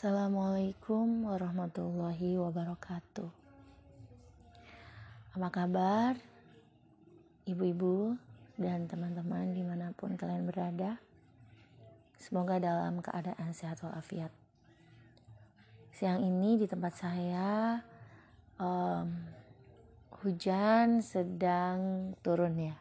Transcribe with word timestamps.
Assalamualaikum 0.00 1.28
warahmatullahi 1.28 2.40
wabarakatuh. 2.40 3.28
Apa 5.36 5.48
kabar, 5.52 6.16
ibu-ibu 7.44 8.16
dan 8.56 8.88
teman-teman 8.88 9.52
di 9.52 9.60
mana 9.60 9.92
pun 9.92 10.16
kalian 10.16 10.48
berada? 10.48 10.96
Semoga 12.16 12.56
dalam 12.56 13.04
keadaan 13.04 13.52
sehat 13.52 13.84
walafiat. 13.84 14.32
Siang 15.92 16.24
ini 16.24 16.56
di 16.56 16.64
tempat 16.64 16.96
saya 16.96 17.84
um, 18.56 19.04
hujan 20.24 21.04
sedang 21.04 22.16
turun 22.24 22.56
ya. 22.56 22.76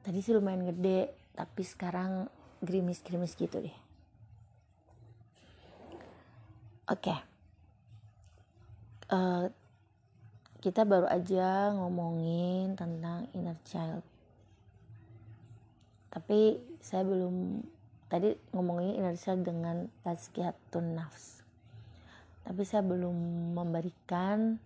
Tadi 0.00 0.16
sih 0.24 0.32
lumayan 0.32 0.64
gede, 0.64 1.12
tapi 1.36 1.60
sekarang 1.60 2.24
gerimis-gerimis 2.64 3.36
gitu 3.36 3.60
deh. 3.60 3.87
Oke. 6.88 7.12
Okay. 7.12 7.20
Uh, 9.12 9.52
kita 10.64 10.88
baru 10.88 11.04
aja 11.04 11.76
ngomongin 11.76 12.72
tentang 12.80 13.28
inner 13.36 13.60
child. 13.68 14.00
Tapi 16.08 16.56
saya 16.80 17.04
belum 17.04 17.60
tadi 18.08 18.32
ngomongin 18.56 19.04
inner 19.04 19.20
child 19.20 19.44
dengan 19.44 19.92
tazkiyatun 20.00 20.96
nafs. 20.96 21.44
Tapi 22.48 22.64
saya 22.64 22.80
belum 22.80 23.52
memberikan 23.52 24.56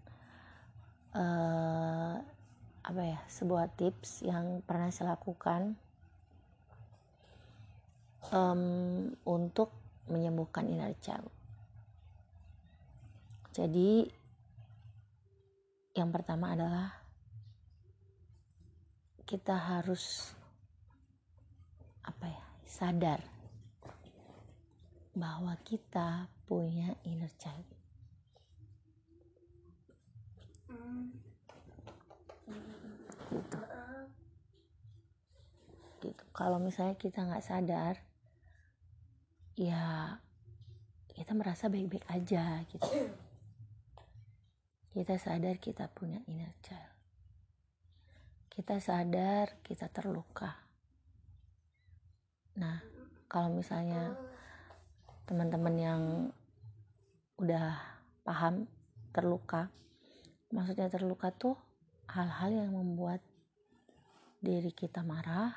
uh, 1.18 2.22
apa 2.86 3.02
ya 3.02 3.18
sebuah 3.26 3.66
tips 3.74 4.22
yang 4.22 4.62
pernah 4.62 4.94
saya 4.94 5.18
lakukan 5.18 5.74
um, 8.30 9.10
untuk 9.26 9.74
menyembuhkan 10.06 10.70
inner 10.70 10.94
child 11.02 11.41
jadi 13.52 14.08
yang 15.92 16.08
pertama 16.08 16.56
adalah 16.56 16.88
kita 19.28 19.52
harus 19.52 20.32
apa 22.00 22.32
ya 22.32 22.44
sadar 22.64 23.20
bahwa 25.12 25.52
kita 25.68 26.32
punya 26.48 26.96
inner 27.04 27.28
child. 27.36 27.68
Gitu. 33.28 33.58
Gitu. 36.00 36.24
Kalau 36.32 36.56
misalnya 36.56 36.96
kita 36.96 37.20
nggak 37.20 37.44
sadar, 37.44 38.00
ya 39.60 40.16
kita 41.12 41.36
merasa 41.36 41.68
baik-baik 41.68 42.08
aja 42.08 42.64
gitu 42.72 42.88
kita 44.92 45.16
sadar 45.16 45.56
kita 45.56 45.88
punya 45.88 46.20
inner 46.28 46.52
child. 46.60 46.92
Kita 48.52 48.76
sadar 48.76 49.56
kita 49.64 49.88
terluka. 49.88 50.52
Nah, 52.60 52.84
kalau 53.24 53.48
misalnya 53.56 54.12
teman-teman 55.24 55.76
yang 55.80 56.02
udah 57.40 57.80
paham 58.20 58.68
terluka, 59.16 59.72
maksudnya 60.52 60.92
terluka 60.92 61.32
tuh 61.32 61.56
hal-hal 62.12 62.52
yang 62.52 62.76
membuat 62.76 63.24
diri 64.44 64.76
kita 64.76 65.00
marah, 65.00 65.56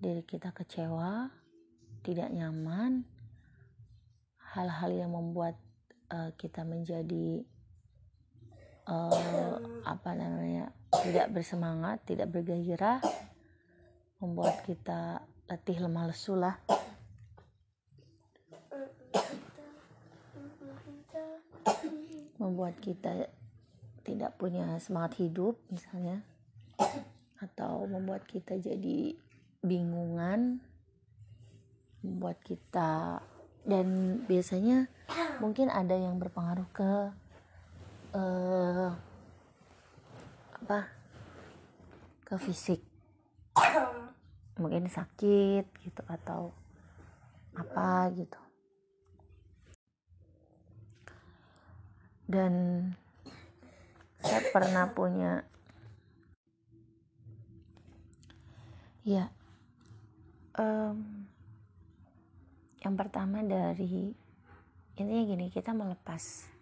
diri 0.00 0.24
kita 0.24 0.56
kecewa, 0.56 1.28
tidak 2.00 2.32
nyaman, 2.32 3.04
hal-hal 4.56 4.88
yang 4.96 5.12
membuat 5.12 5.60
uh, 6.08 6.32
kita 6.40 6.64
menjadi 6.64 7.44
uh, 8.88 9.56
apa 9.84 10.10
namanya 10.16 10.72
tidak 11.04 11.32
bersemangat 11.32 12.00
tidak 12.06 12.32
bergairah 12.32 13.00
membuat 14.24 14.64
kita 14.64 15.20
letih 15.52 15.76
lemah 15.84 16.08
lesu 16.08 16.32
lah. 16.32 16.56
Membuat 22.40 22.80
kita 22.80 23.28
tidak 24.04 24.32
punya 24.40 24.80
semangat 24.80 25.20
hidup 25.20 25.60
misalnya. 25.68 26.24
Atau 27.36 27.84
membuat 27.84 28.24
kita 28.24 28.56
jadi 28.56 29.12
bingungan. 29.60 30.64
Membuat 32.00 32.40
kita 32.40 33.20
dan 33.64 34.20
biasanya 34.28 34.92
mungkin 35.40 35.72
ada 35.72 35.96
yang 35.96 36.20
berpengaruh 36.20 36.68
ke 36.72 36.92
uh, 38.14 38.90
apa? 40.62 40.78
Ke 42.24 42.34
fisik. 42.38 42.80
Mungkin 44.62 44.86
sakit 44.86 45.66
gitu 45.82 46.02
atau 46.06 46.54
apa 47.58 48.08
gitu. 48.14 48.40
Dan 52.24 52.54
saya 54.24 54.40
pernah 54.48 54.88
punya 54.88 55.44
ya 59.04 59.28
um, 60.56 61.28
yang 62.80 62.96
pertama 62.96 63.44
dari 63.44 64.16
intinya 64.96 65.22
gini 65.28 65.52
kita 65.52 65.76
melepas 65.76 66.53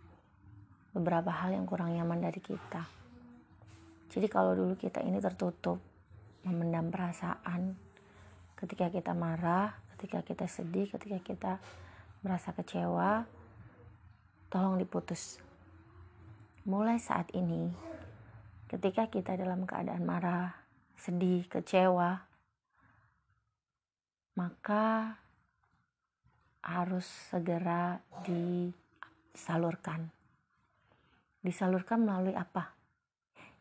beberapa 0.93 1.33
hal 1.33 1.57
yang 1.57 1.65
kurang 1.65 1.97
nyaman 1.97 2.21
dari 2.21 2.39
kita. 2.39 2.85
Jadi 4.13 4.29
kalau 4.29 4.53
dulu 4.53 4.77
kita 4.77 5.01
ini 5.01 5.17
tertutup, 5.25 5.81
memendam 6.45 6.93
perasaan 6.93 7.73
ketika 8.61 8.93
kita 8.93 9.17
marah, 9.17 9.73
ketika 9.97 10.21
kita 10.21 10.45
sedih, 10.45 10.93
ketika 10.93 11.19
kita 11.25 11.53
merasa 12.21 12.53
kecewa, 12.53 13.25
tolong 14.53 14.77
diputus. 14.77 15.41
Mulai 16.69 17.01
saat 17.01 17.33
ini, 17.35 17.73
ketika 18.69 19.09
kita 19.09 19.35
dalam 19.35 19.65
keadaan 19.65 20.05
marah, 20.05 20.53
sedih, 20.95 21.49
kecewa, 21.49 22.21
maka 24.37 25.17
harus 26.63 27.09
segera 27.33 27.99
disalurkan 28.23 30.22
disalurkan 31.43 32.07
melalui 32.07 32.39
apa? 32.39 32.73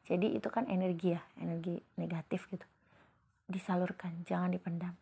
Jadi 0.06 0.34
itu 0.38 0.50
kan 0.50 0.70
energi 0.70 1.14
ya 1.14 1.22
energi 1.38 1.78
negatif 1.98 2.50
gitu. 2.50 2.66
Disalurkan 3.50 4.22
jangan 4.26 4.54
dipendam. 4.54 4.94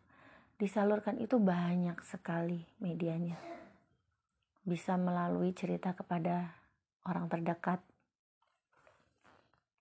Disalurkan 0.60 1.16
itu 1.20 1.40
banyak 1.40 1.96
sekali 2.04 2.60
medianya. 2.80 3.36
Bisa 4.64 5.00
melalui 5.00 5.56
cerita 5.56 5.96
kepada 5.96 6.52
orang 7.08 7.32
terdekat. 7.32 7.80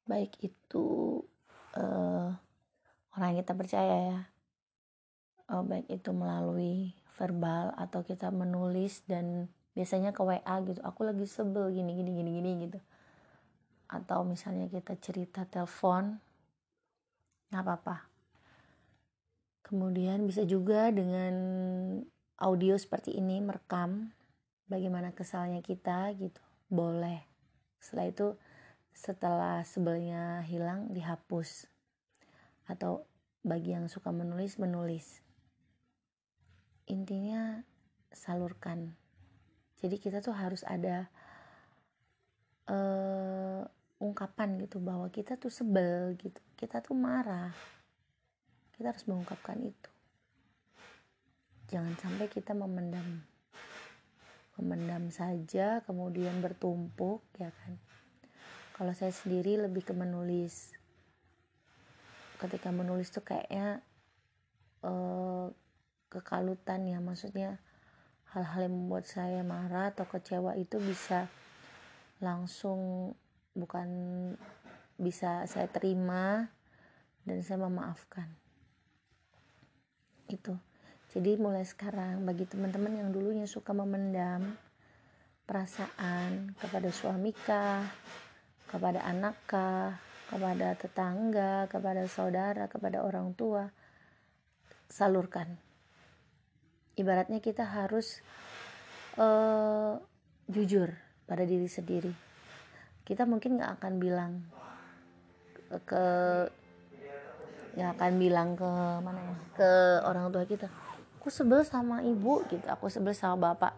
Baik 0.07 0.39
itu 0.39 1.19
uh, 1.75 2.31
orang 3.15 3.27
yang 3.35 3.39
kita 3.43 3.53
percaya 3.59 3.95
ya. 4.15 4.19
Uh, 5.49 5.65
baik 5.65 5.87
itu 5.91 6.09
melalui 6.15 6.93
verbal 7.19 7.75
atau 7.75 8.05
kita 8.05 8.31
menulis 8.31 9.03
dan 9.03 9.51
biasanya 9.75 10.15
ke 10.15 10.23
WA 10.23 10.55
gitu. 10.63 10.79
Aku 10.81 11.03
lagi 11.03 11.27
sebel 11.27 11.75
gini 11.75 11.99
gini 11.99 12.11
gini 12.15 12.31
gini 12.39 12.51
gitu 12.69 12.79
atau 13.89 14.21
misalnya 14.21 14.69
kita 14.69 14.93
cerita 15.01 15.49
telepon 15.49 16.21
nggak 17.49 17.63
apa-apa. 17.65 17.97
Kemudian 19.65 20.25
bisa 20.29 20.45
juga 20.45 20.93
dengan 20.93 21.33
audio 22.37 22.77
seperti 22.77 23.17
ini 23.17 23.41
merekam 23.41 24.13
bagaimana 24.69 25.13
kesalnya 25.13 25.65
kita 25.65 26.13
gitu. 26.17 26.41
Boleh. 26.69 27.25
Setelah 27.81 28.05
itu 28.09 28.27
setelah 28.93 29.65
sebelnya 29.65 30.45
hilang 30.45 30.93
dihapus. 30.93 31.65
Atau 32.69 33.09
bagi 33.41 33.73
yang 33.73 33.89
suka 33.89 34.13
menulis 34.13 34.61
menulis. 34.61 35.25
Intinya 36.85 37.65
salurkan. 38.13 38.93
Jadi 39.81 39.97
kita 39.97 40.21
tuh 40.21 40.33
harus 40.33 40.61
ada 40.65 41.09
uh, 42.69 43.63
ungkapan 43.99 44.55
gitu 44.63 44.79
bahwa 44.79 45.11
kita 45.11 45.35
tuh 45.35 45.51
sebel 45.51 46.15
gitu. 46.15 46.39
Kita 46.55 46.79
tuh 46.79 46.95
marah. 46.95 47.51
Kita 48.73 48.95
harus 48.95 49.03
mengungkapkan 49.11 49.59
itu. 49.59 49.91
Jangan 51.69 51.93
sampai 51.99 52.31
kita 52.31 52.55
memendam. 52.55 53.21
Memendam 54.55 55.11
saja 55.11 55.83
kemudian 55.83 56.39
bertumpuk 56.39 57.21
ya 57.35 57.51
kan? 57.51 57.75
Kalau 58.79 58.95
saya 58.95 59.11
sendiri 59.11 59.59
lebih 59.59 59.83
ke 59.83 59.91
menulis. 59.91 60.71
Ketika 62.39 62.71
menulis 62.71 63.11
tuh 63.11 63.27
kayaknya 63.27 63.83
uh, 64.87 65.51
kekalutan 66.07 66.87
ya. 66.87 67.03
Maksudnya 67.03 67.59
hal-hal 68.31 68.71
yang 68.71 68.75
membuat 68.79 69.11
saya 69.11 69.43
marah 69.43 69.91
atau 69.91 70.07
kecewa 70.07 70.55
itu 70.55 70.79
bisa 70.79 71.27
langsung 72.23 73.11
bukan 73.59 73.87
bisa 74.95 75.43
saya 75.45 75.67
terima 75.67 76.47
dan 77.27 77.43
saya 77.43 77.59
memaafkan 77.61 78.31
itu 80.31 80.55
jadi 81.11 81.35
mulai 81.35 81.67
sekarang 81.67 82.23
bagi 82.23 82.47
teman-teman 82.47 82.95
yang 82.95 83.09
dulunya 83.11 83.45
suka 83.45 83.75
memendam 83.75 84.55
perasaan 85.43 86.55
kepada 86.55 86.89
suami 86.89 87.35
kah 87.35 87.83
kepada 88.69 89.03
anak 89.03 89.35
kah 89.49 90.09
kepada 90.29 90.77
tetangga, 90.77 91.65
kepada 91.65 92.05
saudara, 92.05 92.69
kepada 92.69 93.01
orang 93.01 93.33
tua, 93.33 93.65
salurkan. 94.85 95.57
Ibaratnya 96.93 97.41
kita 97.41 97.65
harus 97.65 98.21
uh, 99.17 99.97
jujur 100.45 100.93
pada 101.25 101.41
diri 101.49 101.65
sendiri. 101.65 102.28
Kita 103.09 103.25
mungkin 103.25 103.57
nggak 103.57 103.81
akan 103.81 103.93
bilang 103.97 104.45
ke 105.89 106.05
nggak 107.73 107.91
akan 107.97 108.13
bilang 108.21 108.53
ke 108.53 108.69
mana 109.01 109.21
ya 109.21 109.35
ke 109.57 109.71
orang 110.05 110.33
tua 110.33 110.45
kita 110.45 110.69
aku 111.17 111.29
sebel 111.29 111.61
sama 111.61 112.05
ibu 112.05 112.45
gitu 112.53 112.65
aku 112.69 112.85
sebel 112.85 113.17
sama 113.17 113.49
bapak. 113.49 113.73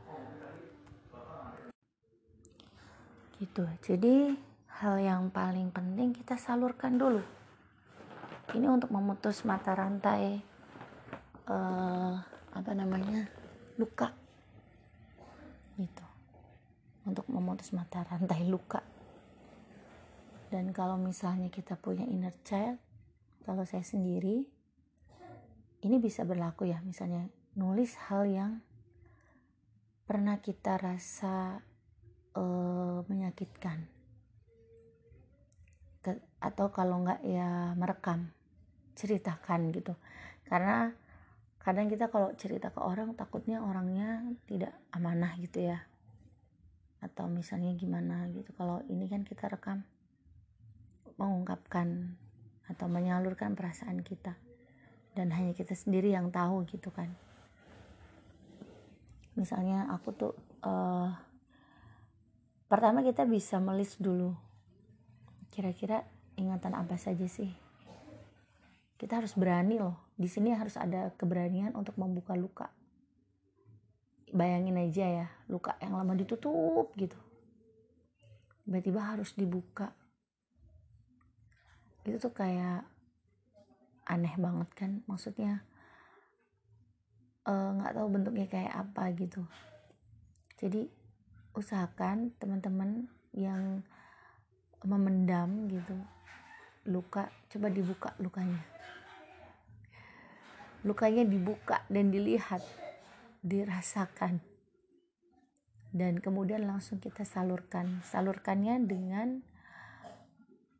Gitu. 3.39 3.63
Jadi 3.87 4.35
hal 4.83 4.99
yang 4.99 5.31
paling 5.31 5.71
penting 5.71 6.11
kita 6.11 6.35
salurkan 6.35 6.99
dulu. 6.99 7.23
Ini 8.51 8.67
untuk 8.67 8.91
memutus 8.91 9.47
mata 9.47 9.71
rantai 9.71 10.43
uh, 11.47 12.13
apa 12.51 12.71
namanya 12.75 13.31
luka. 13.79 14.11
Gitu. 15.79 16.05
Untuk 17.07 17.25
memutus 17.31 17.71
mata 17.73 18.03
rantai 18.05 18.43
luka 18.45 18.90
dan 20.51 20.75
kalau 20.75 20.99
misalnya 20.99 21.47
kita 21.47 21.79
punya 21.79 22.03
inner 22.03 22.35
child 22.43 22.75
kalau 23.47 23.63
saya 23.63 23.87
sendiri 23.87 24.45
ini 25.81 25.97
bisa 25.97 26.21
berlaku 26.21 26.69
ya. 26.69 26.77
Misalnya 26.85 27.25
nulis 27.57 27.97
hal 28.09 28.29
yang 28.29 28.51
pernah 30.05 30.37
kita 30.37 30.77
rasa 30.77 31.57
uh, 32.37 32.99
menyakitkan. 33.09 33.89
Atau 36.41 36.73
kalau 36.73 37.05
nggak 37.05 37.21
ya 37.25 37.73
merekam 37.73 38.29
ceritakan 38.93 39.73
gitu. 39.73 39.97
Karena 40.45 40.93
kadang 41.61 41.89
kita 41.89 42.09
kalau 42.09 42.33
cerita 42.37 42.73
ke 42.73 42.81
orang 42.81 43.13
takutnya 43.17 43.61
orangnya 43.61 44.21
tidak 44.45 44.73
amanah 44.93 45.33
gitu 45.41 45.65
ya. 45.65 45.81
Atau 47.01 47.25
misalnya 47.25 47.73
gimana 47.73 48.29
gitu. 48.29 48.53
Kalau 48.53 48.85
ini 48.85 49.09
kan 49.09 49.25
kita 49.25 49.49
rekam 49.49 49.81
mengungkapkan 51.19 52.15
atau 52.71 52.87
menyalurkan 52.87 53.55
perasaan 53.57 53.99
kita. 54.03 54.35
Dan 55.11 55.31
hanya 55.35 55.51
kita 55.51 55.75
sendiri 55.75 56.15
yang 56.15 56.31
tahu 56.31 56.63
gitu 56.71 56.87
kan. 56.91 57.11
Misalnya 59.35 59.91
aku 59.91 60.09
tuh 60.15 60.33
uh, 60.63 61.11
pertama 62.71 63.03
kita 63.03 63.27
bisa 63.27 63.59
melis 63.59 63.99
dulu. 63.99 64.31
Kira-kira 65.51 66.07
ingatan 66.39 66.75
apa 66.79 66.95
saja 66.95 67.27
sih? 67.27 67.51
Kita 68.95 69.19
harus 69.19 69.35
berani 69.35 69.81
loh. 69.81 70.15
Di 70.15 70.31
sini 70.31 70.55
harus 70.55 70.79
ada 70.79 71.11
keberanian 71.19 71.75
untuk 71.75 71.99
membuka 71.99 72.37
luka. 72.37 72.71
Bayangin 74.31 74.79
aja 74.79 75.05
ya 75.07 75.27
luka 75.51 75.75
yang 75.83 75.99
lama 75.99 76.15
ditutup 76.15 76.95
gitu. 76.95 77.19
Tiba-tiba 78.63 79.03
harus 79.03 79.35
dibuka 79.35 79.91
itu 82.05 82.17
tuh 82.17 82.33
kayak 82.33 82.85
aneh 84.09 84.33
banget 84.37 84.69
kan. 84.73 84.91
Maksudnya 85.05 85.61
eh, 87.45 87.69
nggak 87.77 87.91
uh, 87.91 87.95
tahu 87.97 88.07
bentuknya 88.09 88.47
kayak 88.49 88.73
apa 88.73 89.13
gitu. 89.17 89.45
Jadi 90.61 90.89
usahakan 91.51 92.31
teman-teman 92.39 93.11
yang 93.35 93.83
memendam 94.81 95.69
gitu 95.69 95.93
luka 96.89 97.29
coba 97.53 97.67
dibuka 97.69 98.09
lukanya. 98.17 98.61
Lukanya 100.81 101.21
dibuka 101.21 101.85
dan 101.93 102.09
dilihat 102.09 102.65
dirasakan. 103.45 104.41
Dan 105.91 106.23
kemudian 106.23 106.65
langsung 106.65 106.97
kita 106.97 107.21
salurkan. 107.21 108.01
Salurkannya 108.01 108.81
dengan 108.89 109.45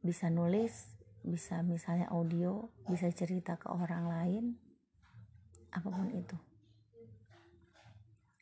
bisa 0.01 0.33
nulis 0.33 1.00
bisa 1.21 1.61
misalnya 1.61 2.09
audio 2.09 2.73
bisa 2.89 3.05
cerita 3.13 3.53
ke 3.53 3.69
orang 3.69 4.09
lain 4.09 4.45
apa 5.71 5.87
pun 5.87 6.09
itu. 6.11 6.37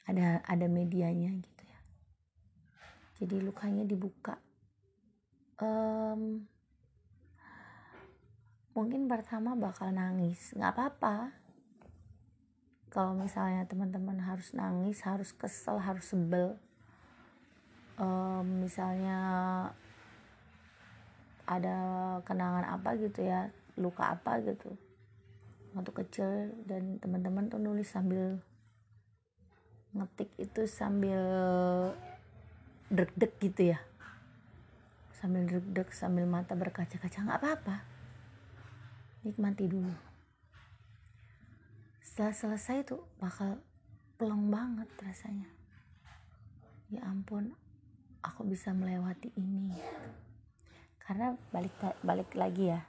Ada 0.10 0.42
ada 0.42 0.66
medianya 0.66 1.30
gitu 1.38 1.64
ya. 1.64 1.80
Jadi 3.22 3.36
lukanya 3.46 3.86
dibuka. 3.86 4.42
Um, 5.60 6.50
mungkin 8.74 9.06
pertama 9.06 9.54
bakal 9.54 9.94
nangis. 9.94 10.56
Nggak 10.58 10.74
apa-apa. 10.74 11.38
Kalau 12.90 13.14
misalnya 13.14 13.70
teman-teman 13.70 14.18
harus 14.18 14.50
nangis 14.58 15.06
harus 15.06 15.30
kesel 15.30 15.78
harus 15.78 16.10
sebel. 16.10 16.58
Um, 18.02 18.66
misalnya 18.66 19.20
ada 21.50 21.78
kenangan 22.30 22.78
apa 22.78 22.94
gitu 23.02 23.26
ya 23.26 23.50
luka 23.82 24.14
apa 24.14 24.38
gitu. 24.46 24.70
Waktu 25.74 25.92
kecil 26.06 26.30
dan 26.70 27.02
teman-teman 27.02 27.50
tuh 27.50 27.58
nulis 27.58 27.90
sambil 27.90 28.38
ngetik 29.98 30.30
itu 30.38 30.70
sambil 30.70 31.22
deg-deg 32.94 33.34
gitu 33.42 33.74
ya. 33.74 33.82
Sambil 35.18 35.50
deg-deg 35.50 35.90
sambil 35.90 36.30
mata 36.30 36.54
berkaca-kaca 36.54 37.26
nggak 37.26 37.42
apa-apa. 37.42 37.76
Nikmati 39.26 39.66
dulu. 39.66 39.94
Setelah 42.06 42.34
selesai 42.38 42.86
tuh 42.86 43.02
bakal 43.18 43.58
pelong 44.22 44.54
banget 44.54 44.90
rasanya. 45.02 45.50
Ya 46.94 47.06
ampun 47.10 47.58
aku 48.22 48.46
bisa 48.46 48.74
melewati 48.74 49.34
ini 49.38 49.74
karena 51.10 51.34
balik 51.50 51.74
balik 52.06 52.38
lagi 52.38 52.70
ya 52.70 52.86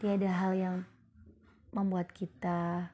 tiada 0.00 0.32
hal 0.40 0.56
yang 0.56 0.76
membuat 1.76 2.08
kita 2.08 2.88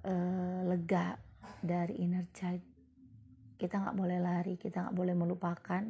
uh, 0.00 0.60
lega 0.64 1.20
dari 1.60 2.00
inner 2.00 2.24
child. 2.32 2.64
Kita 3.60 3.76
nggak 3.76 3.96
boleh 4.00 4.16
lari 4.16 4.56
kita 4.56 4.80
nggak 4.80 4.96
boleh 4.96 5.12
melupakan 5.12 5.84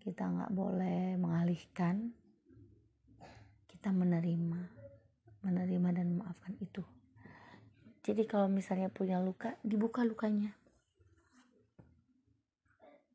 kita 0.00 0.24
nggak 0.32 0.48
boleh 0.48 1.20
mengalihkan. 1.20 2.08
Kita 3.68 3.92
menerima 3.92 4.60
menerima 5.44 5.88
dan 5.92 6.16
memaafkan 6.16 6.56
itu. 6.56 6.80
Jadi 8.00 8.24
kalau 8.24 8.48
misalnya 8.48 8.88
punya 8.88 9.20
luka 9.20 9.60
dibuka 9.60 10.08
lukanya. 10.08 10.56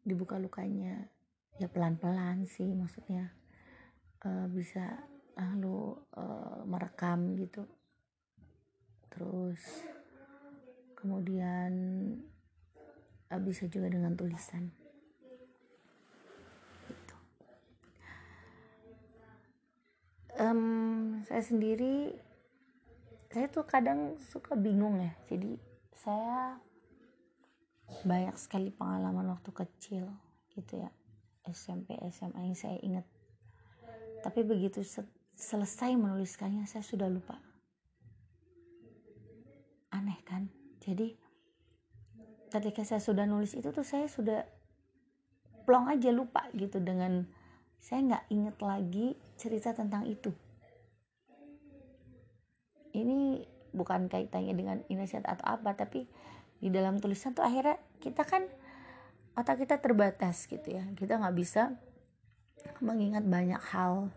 Dibuka 0.05 0.37
lukanya. 0.37 1.09
Ya 1.57 1.65
pelan-pelan 1.65 2.45
sih 2.45 2.69
maksudnya 2.77 3.33
uh, 4.23 4.47
bisa 4.51 5.03
lalu 5.37 5.97
uh, 6.17 6.61
merekam 6.65 7.35
gitu. 7.37 7.63
Terus 9.11 9.61
kemudian 10.97 11.71
uh, 13.29 13.41
bisa 13.41 13.67
juga 13.69 13.91
dengan 13.91 14.15
tulisan. 14.17 14.71
Um, 20.33 21.21
saya 21.29 21.45
sendiri 21.45 22.17
saya 23.29 23.49
tuh 23.53 23.65
kadang 23.69 24.17
suka 24.33 24.57
bingung 24.57 24.97
ya. 24.97 25.13
Jadi 25.29 25.57
saya 25.93 26.57
banyak 28.01 28.33
sekali 28.37 28.73
pengalaman 28.73 29.29
waktu 29.29 29.49
kecil 29.53 30.09
gitu 30.57 30.81
ya. 30.81 30.89
SMP 31.45 31.97
SMA 32.09 32.49
yang 32.49 32.57
saya 32.57 32.77
ingat 32.81 33.05
tapi 34.23 34.47
begitu 34.47 34.79
se 34.87 35.03
selesai 35.35 35.99
menuliskannya 35.99 36.63
saya 36.63 36.79
sudah 36.79 37.11
lupa. 37.11 37.35
Aneh 39.91 40.23
kan? 40.23 40.47
Jadi 40.79 41.11
ketika 42.47 42.87
saya 42.87 43.03
sudah 43.03 43.27
nulis 43.27 43.51
itu 43.57 43.67
tuh 43.75 43.83
saya 43.83 44.07
sudah 44.07 44.47
plong 45.67 45.91
aja 45.91 46.13
lupa 46.15 46.47
gitu 46.55 46.79
dengan 46.79 47.27
saya 47.83 47.99
nggak 47.99 48.25
inget 48.31 48.57
lagi 48.63 49.07
cerita 49.35 49.75
tentang 49.75 50.07
itu. 50.07 50.31
Ini 52.93 53.43
bukan 53.73 54.07
kaitannya 54.07 54.53
dengan 54.53 54.77
inisiat 54.87 55.25
atau 55.25 55.43
apa 55.49 55.75
tapi 55.75 56.05
di 56.61 56.69
dalam 56.71 57.01
tulisan 57.01 57.35
tuh 57.35 57.43
akhirnya 57.43 57.81
kita 57.99 58.23
kan 58.23 58.47
otak 59.35 59.65
kita 59.65 59.81
terbatas 59.81 60.47
gitu 60.47 60.77
ya. 60.77 60.85
Kita 60.95 61.19
nggak 61.19 61.35
bisa 61.35 61.73
mengingat 62.83 63.24
banyak 63.24 63.62
hal 63.72 64.12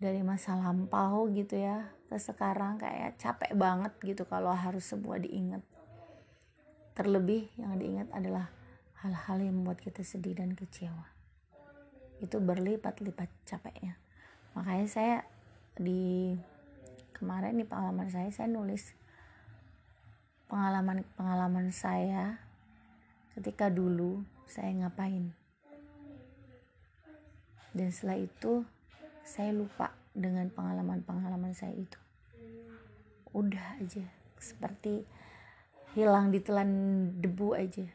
dari 0.00 0.24
masa 0.24 0.56
lampau 0.56 1.28
gitu 1.28 1.60
ya 1.60 1.92
ke 2.08 2.16
sekarang 2.18 2.80
kayak 2.80 3.20
capek 3.20 3.52
banget 3.54 3.92
gitu 4.02 4.26
kalau 4.26 4.50
harus 4.50 4.82
semua 4.82 5.20
diingat. 5.20 5.62
Terlebih 6.96 7.52
yang 7.60 7.78
diingat 7.78 8.08
adalah 8.10 8.50
hal-hal 9.04 9.38
yang 9.40 9.62
membuat 9.62 9.78
kita 9.80 10.02
sedih 10.02 10.36
dan 10.36 10.58
kecewa. 10.58 11.06
Itu 12.18 12.42
berlipat-lipat 12.42 13.30
capeknya. 13.46 13.96
Makanya 14.58 14.86
saya 14.90 15.16
di 15.78 16.34
kemarin 17.14 17.60
di 17.60 17.64
pengalaman 17.68 18.08
saya 18.10 18.32
saya 18.32 18.48
nulis 18.48 18.96
pengalaman-pengalaman 20.50 21.70
saya 21.70 22.42
ketika 23.38 23.70
dulu 23.70 24.26
saya 24.50 24.74
ngapain. 24.74 25.39
Dan 27.70 27.94
setelah 27.94 28.18
itu 28.18 28.66
saya 29.22 29.54
lupa 29.54 29.94
dengan 30.10 30.50
pengalaman-pengalaman 30.50 31.54
saya 31.54 31.74
itu. 31.74 31.98
Udah 33.30 33.78
aja 33.78 34.02
seperti 34.40 35.06
hilang 35.94 36.34
ditelan 36.34 36.70
debu 37.22 37.54
aja. 37.54 37.86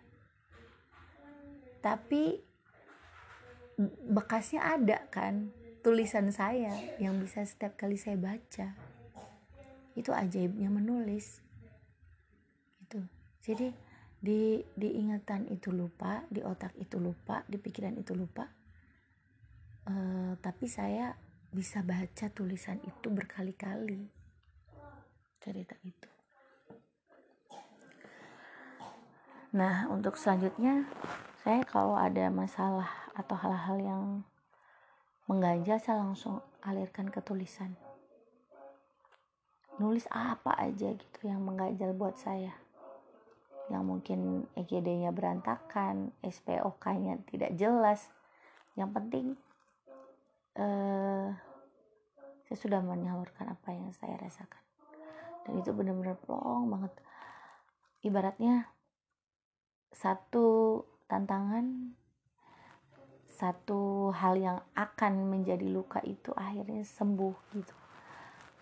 Tapi 1.84 2.40
bekasnya 4.08 4.64
ada 4.64 5.04
kan 5.12 5.52
tulisan 5.84 6.32
saya 6.32 6.72
yang 6.98 7.20
bisa 7.20 7.44
setiap 7.44 7.76
kali 7.76 8.00
saya 8.00 8.16
baca 8.16 8.72
itu 10.00 10.12
ajaibnya 10.16 10.72
menulis 10.72 11.46
jadi 13.46 13.70
di 14.18 14.66
diingatan 14.74 15.46
itu 15.54 15.70
lupa 15.70 16.26
di 16.34 16.42
otak 16.42 16.74
itu 16.82 16.98
lupa 16.98 17.46
di 17.46 17.62
pikiran 17.62 17.94
itu 17.94 18.18
lupa 18.18 18.50
uh, 19.90 20.34
tapi 20.42 20.66
saya 20.66 21.14
bisa 21.54 21.80
baca 21.86 22.28
tulisan 22.34 22.82
itu 22.84 23.08
berkali-kali. 23.08 24.12
Cerita 25.40 25.78
itu. 25.86 26.10
Nah 29.56 29.88
untuk 29.88 30.20
selanjutnya 30.20 30.84
saya 31.46 31.64
kalau 31.64 31.96
ada 31.96 32.28
masalah 32.28 32.90
atau 33.16 33.40
hal-hal 33.40 33.78
yang 33.80 34.04
mengganjal 35.32 35.80
saya 35.80 36.04
langsung 36.04 36.44
alirkan 36.60 37.08
ke 37.08 37.24
tulisan. 37.24 37.78
Nulis 39.80 40.08
apa 40.12 40.60
aja 40.60 40.92
gitu 40.92 41.20
yang 41.24 41.40
mengganjal 41.46 41.96
buat 41.96 42.20
saya. 42.20 42.52
Yang 43.72 43.84
mungkin 43.84 44.20
EGD-nya 44.54 45.10
berantakan, 45.10 46.14
SPOK-nya 46.22 47.24
tidak 47.32 47.58
jelas. 47.58 48.12
Yang 48.78 48.90
penting 48.92 49.26
eh, 50.56 51.30
saya 52.46 52.58
sudah 52.58 52.80
menyalurkan 52.84 53.52
apa 53.52 53.70
yang 53.74 53.92
saya 53.96 54.16
rasakan. 54.20 54.64
Dan 55.46 55.62
itu 55.62 55.72
benar-benar 55.76 56.18
plong 56.22 56.72
banget. 56.72 56.94
Ibaratnya 58.06 58.70
satu 59.96 60.82
tantangan 61.08 61.96
satu 63.36 64.12
hal 64.16 64.40
yang 64.40 64.60
akan 64.80 65.28
menjadi 65.28 65.68
luka 65.68 66.00
itu 66.08 66.32
akhirnya 66.36 66.88
sembuh 66.88 67.36
gitu 67.52 67.76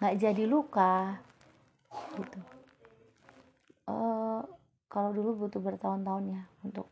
nggak 0.02 0.18
jadi 0.18 0.44
luka 0.50 1.22
gitu 2.18 2.40
uh, 3.86 4.42
kalau 4.90 5.10
dulu 5.14 5.46
butuh 5.46 5.62
bertahun-tahun 5.62 6.26
ya 6.34 6.44
untuk 6.66 6.90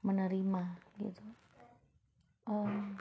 menerima 0.00 0.64
gitu 1.04 1.24
um, 2.48 2.96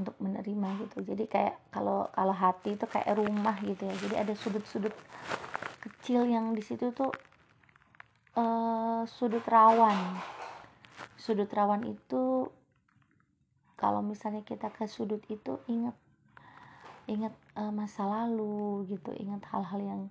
untuk 0.00 0.16
menerima 0.16 0.88
gitu. 0.88 1.04
Jadi 1.04 1.28
kayak 1.28 1.60
kalau 1.68 2.08
kalau 2.16 2.32
hati 2.32 2.74
itu 2.74 2.88
kayak 2.88 3.12
rumah 3.12 3.54
gitu 3.60 3.84
ya. 3.84 3.94
Jadi 3.94 4.14
ada 4.16 4.32
sudut-sudut 4.32 4.96
kecil 5.84 6.24
yang 6.24 6.56
di 6.56 6.64
situ 6.64 6.88
tuh 6.96 7.12
uh, 8.40 9.04
sudut 9.04 9.44
rawan. 9.44 10.16
Sudut 11.20 11.52
rawan 11.52 11.84
itu 11.84 12.48
kalau 13.76 14.00
misalnya 14.00 14.40
kita 14.44 14.72
ke 14.72 14.88
sudut 14.88 15.20
itu 15.28 15.60
ingat 15.68 15.96
ingat 17.04 17.36
uh, 17.60 17.68
masa 17.68 18.08
lalu 18.08 18.88
gitu. 18.88 19.12
Ingat 19.12 19.44
hal-hal 19.52 19.80
yang 19.84 20.02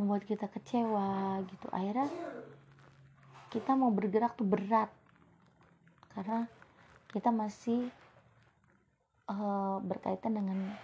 membuat 0.00 0.24
kita 0.24 0.48
kecewa 0.48 1.44
gitu. 1.44 1.68
Akhirnya 1.68 2.08
kita 3.52 3.76
mau 3.76 3.92
bergerak 3.92 4.34
tuh 4.34 4.48
berat. 4.48 4.88
Karena 6.16 6.48
kita 7.10 7.30
masih 7.30 7.90
uh, 9.28 9.80
berkaitan 9.84 10.36
dengan 10.36 10.74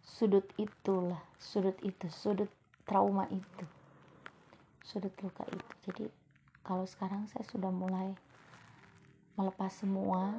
sudut 0.00 0.46
itulah 0.56 1.20
sudut 1.36 1.76
itu 1.82 2.06
sudut 2.08 2.48
trauma 2.86 3.26
itu 3.28 3.66
sudut 4.86 5.10
luka 5.18 5.42
itu. 5.50 5.72
Jadi 5.90 6.04
kalau 6.62 6.86
sekarang 6.86 7.26
saya 7.26 7.42
sudah 7.42 7.74
mulai 7.74 8.14
melepas 9.34 9.74
semua 9.74 10.38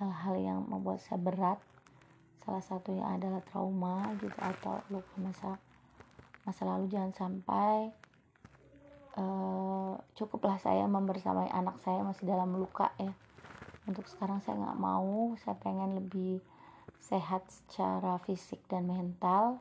hal-hal 0.00 0.34
yang 0.40 0.60
membuat 0.66 1.04
saya 1.04 1.20
berat 1.20 1.60
salah 2.42 2.64
satunya 2.64 3.06
adalah 3.08 3.40
trauma 3.44 4.10
gitu 4.20 4.36
atau 4.36 4.82
luka 4.92 5.14
masa 5.16 5.56
masa 6.44 6.68
lalu 6.68 6.92
jangan 6.92 7.12
sampai 7.16 7.88
uh, 9.16 9.96
cukuplah 10.12 10.60
saya 10.60 10.84
membersamai 10.84 11.48
anak 11.52 11.80
saya 11.80 12.04
masih 12.04 12.28
dalam 12.28 12.56
luka 12.56 12.92
ya. 13.00 13.12
Untuk 13.84 14.08
sekarang 14.08 14.40
saya 14.40 14.56
nggak 14.60 14.80
mau 14.80 15.36
saya 15.40 15.56
pengen 15.60 16.00
lebih 16.00 16.40
sehat 17.04 17.44
secara 17.52 18.16
fisik 18.24 18.64
dan 18.64 18.88
mental. 18.88 19.60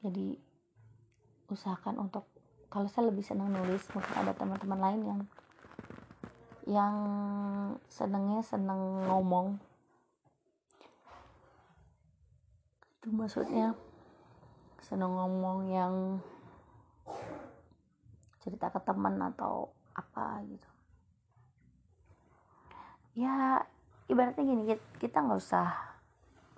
Jadi 0.00 0.40
usahakan 1.52 2.08
untuk 2.08 2.24
kalau 2.72 2.88
saya 2.88 3.12
lebih 3.12 3.20
senang 3.20 3.52
nulis 3.52 3.84
mungkin 3.92 4.14
ada 4.16 4.32
teman-teman 4.32 4.80
lain 4.80 5.02
yang 5.04 5.20
yang 6.64 6.96
senengnya 7.92 8.40
seneng 8.40 9.04
ngomong. 9.04 9.60
Itu 12.96 13.12
maksudnya 13.12 13.76
seneng 14.80 15.12
ngomong 15.12 15.58
yang 15.68 15.94
cerita 18.40 18.72
ke 18.72 18.80
teman 18.80 19.20
atau 19.20 19.76
apa 19.92 20.40
gitu. 20.48 20.70
Ya 23.12 23.68
ibaratnya 24.12 24.44
gini 24.44 24.62
kita 25.00 25.24
nggak 25.24 25.40
usah 25.40 25.72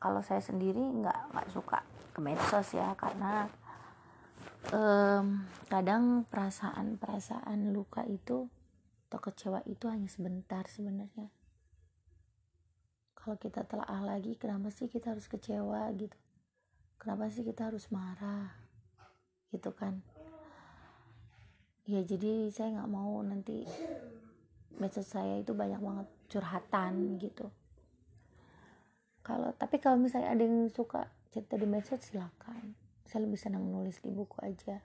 kalau 0.02 0.20
saya 0.20 0.42
sendiri 0.42 0.82
nggak 0.82 1.32
nggak 1.32 1.48
suka 1.54 1.78
ke 2.10 2.20
medsos 2.20 2.74
ya 2.74 2.92
karena 2.98 3.46
um, 4.74 5.46
kadang 5.70 6.26
perasaan-perasaan 6.28 7.70
luka 7.70 8.02
itu 8.04 8.50
atau 9.14 9.30
kecewa 9.30 9.62
itu 9.70 9.86
hanya 9.86 10.10
sebentar 10.10 10.66
sebenarnya. 10.66 11.30
Kalau 13.14 13.38
kita 13.38 13.62
telah 13.62 13.86
lagi 14.02 14.34
kenapa 14.34 14.74
sih 14.74 14.90
kita 14.90 15.14
harus 15.14 15.30
kecewa 15.30 15.86
gitu? 15.94 16.18
Kenapa 16.98 17.30
sih 17.30 17.46
kita 17.46 17.70
harus 17.70 17.86
marah? 17.94 18.50
Gitu 19.54 19.70
kan. 19.70 20.02
Ya 21.86 22.02
jadi 22.02 22.50
saya 22.50 22.80
nggak 22.80 22.90
mau 22.90 23.22
nanti 23.22 23.62
medsos 24.82 25.06
saya 25.06 25.38
itu 25.38 25.54
banyak 25.54 25.78
banget 25.78 26.08
curhatan 26.34 27.22
gitu. 27.22 27.46
Kalau 29.22 29.54
tapi 29.54 29.78
kalau 29.78 30.02
misalnya 30.02 30.34
ada 30.34 30.42
yang 30.42 30.66
suka 30.66 31.06
cerita 31.30 31.54
di 31.54 31.66
medsos 31.70 32.02
silakan. 32.02 32.74
Saya 33.06 33.26
lebih 33.26 33.38
senang 33.38 33.62
nulis 33.70 34.02
di 34.02 34.10
buku 34.10 34.38
aja. 34.42 34.82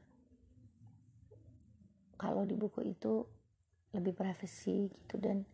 Kalau 2.19 2.45
di 2.45 2.53
buku 2.53 2.85
itu 2.85 3.25
lebih 3.89 4.13
privasi 4.13 4.93
gitu 4.93 5.17
dan 5.17 5.49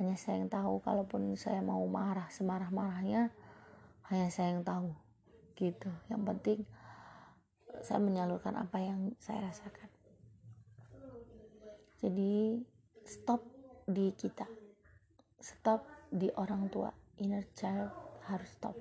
hanya 0.00 0.16
saya 0.16 0.40
yang 0.40 0.48
tahu. 0.48 0.80
Kalaupun 0.80 1.36
saya 1.36 1.60
mau 1.60 1.84
marah 1.84 2.28
semarah-marahnya 2.32 3.28
hanya 4.08 4.28
saya 4.32 4.56
yang 4.56 4.64
tahu 4.64 4.90
gitu. 5.60 5.92
Yang 6.08 6.22
penting 6.24 6.60
saya 7.84 8.00
menyalurkan 8.00 8.56
apa 8.56 8.80
yang 8.80 9.12
saya 9.20 9.52
rasakan. 9.52 9.88
Jadi 12.00 12.60
stop 13.06 13.40
di 13.86 14.10
kita 14.18 14.65
stop 15.46 15.86
di 16.10 16.26
orang 16.34 16.66
tua. 16.66 16.90
Inner 17.22 17.46
child 17.54 17.90
harus 18.26 18.50
stop. 18.50 18.74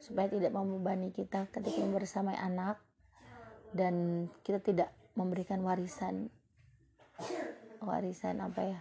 Supaya 0.00 0.32
tidak 0.32 0.56
membebani 0.56 1.12
kita 1.12 1.46
ketika 1.52 1.84
bersama 1.92 2.32
anak 2.34 2.80
dan 3.76 4.26
kita 4.42 4.58
tidak 4.64 4.90
memberikan 5.12 5.60
warisan. 5.60 6.32
Warisan 7.84 8.40
apa 8.40 8.62
ya? 8.64 8.80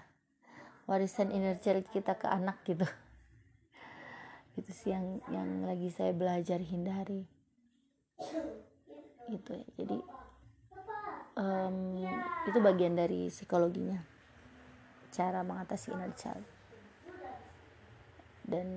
Warisan 0.88 1.30
inner 1.36 1.60
child 1.60 1.86
kita 1.92 2.16
ke 2.16 2.26
anak 2.32 2.64
gitu. 2.64 2.88
Itu 4.60 4.72
sih 4.72 4.96
yang 4.96 5.20
yang 5.30 5.68
lagi 5.68 5.92
saya 5.92 6.16
belajar 6.16 6.64
hindari. 6.64 7.28
Gitu 9.30 9.52
ya. 9.54 9.68
Jadi 9.78 9.98
um, 11.38 12.02
itu 12.50 12.60
bagian 12.60 12.98
dari 12.98 13.30
psikologinya 13.30 14.11
cara 15.12 15.44
mengatasi 15.44 15.92
inner 15.94 16.12
child. 16.16 16.44
Dan 18.48 18.68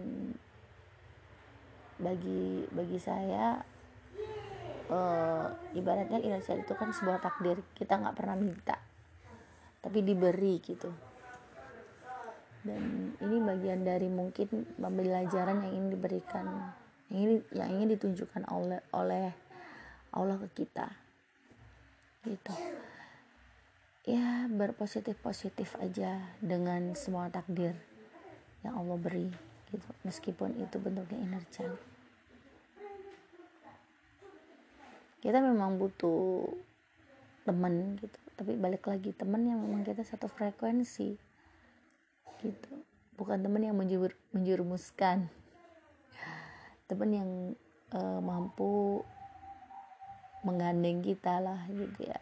bagi 1.94 2.66
bagi 2.74 2.98
saya 2.98 3.62
uh, 4.90 5.46
ibaratnya 5.72 6.18
inner 6.20 6.42
child 6.42 6.66
itu 6.66 6.74
kan 6.74 6.90
sebuah 6.90 7.22
takdir. 7.22 7.62
Kita 7.72 7.96
nggak 7.96 8.16
pernah 8.18 8.36
minta 8.36 8.76
tapi 9.80 10.00
diberi 10.00 10.58
gitu. 10.64 10.90
Dan 12.64 13.12
ini 13.20 13.36
bagian 13.44 13.84
dari 13.84 14.08
mungkin 14.08 14.64
pembelajaran 14.80 15.68
yang 15.68 15.72
ingin 15.76 15.90
diberikan 15.92 16.46
yang 17.12 17.20
ini 17.20 17.36
yang 17.52 17.68
ingin 17.68 17.88
ditunjukkan 17.92 18.48
oleh 18.48 18.80
oleh 18.96 19.28
Allah 20.16 20.40
ke 20.40 20.64
kita. 20.64 20.88
Gitu 22.24 22.54
ya 24.04 24.44
berpositif 24.52 25.16
positif 25.24 25.72
aja 25.80 26.20
dengan 26.44 26.92
semua 26.92 27.32
takdir 27.32 27.72
yang 28.60 28.76
Allah 28.76 29.00
beri 29.00 29.32
gitu. 29.72 29.88
Meskipun 30.04 30.60
itu 30.60 30.76
bentuknya 30.76 31.40
child 31.48 31.80
kita 35.24 35.40
memang 35.40 35.80
butuh 35.80 36.44
teman 37.48 37.96
gitu. 37.96 38.18
Tapi 38.36 38.60
balik 38.60 38.84
lagi 38.84 39.16
teman 39.16 39.48
yang 39.48 39.56
memang 39.56 39.80
kita 39.80 40.04
satu 40.04 40.28
frekuensi 40.28 41.16
gitu. 42.44 42.72
Bukan 43.16 43.40
teman 43.40 43.64
yang 43.64 43.72
menjur 43.72 44.12
menjurumuskan. 44.36 45.32
Teman 46.84 47.10
yang 47.16 47.30
uh, 47.96 48.20
mampu 48.20 49.00
menggandeng 50.44 51.00
kita 51.00 51.40
lah 51.40 51.64
gitu 51.72 52.04
ya 52.04 52.20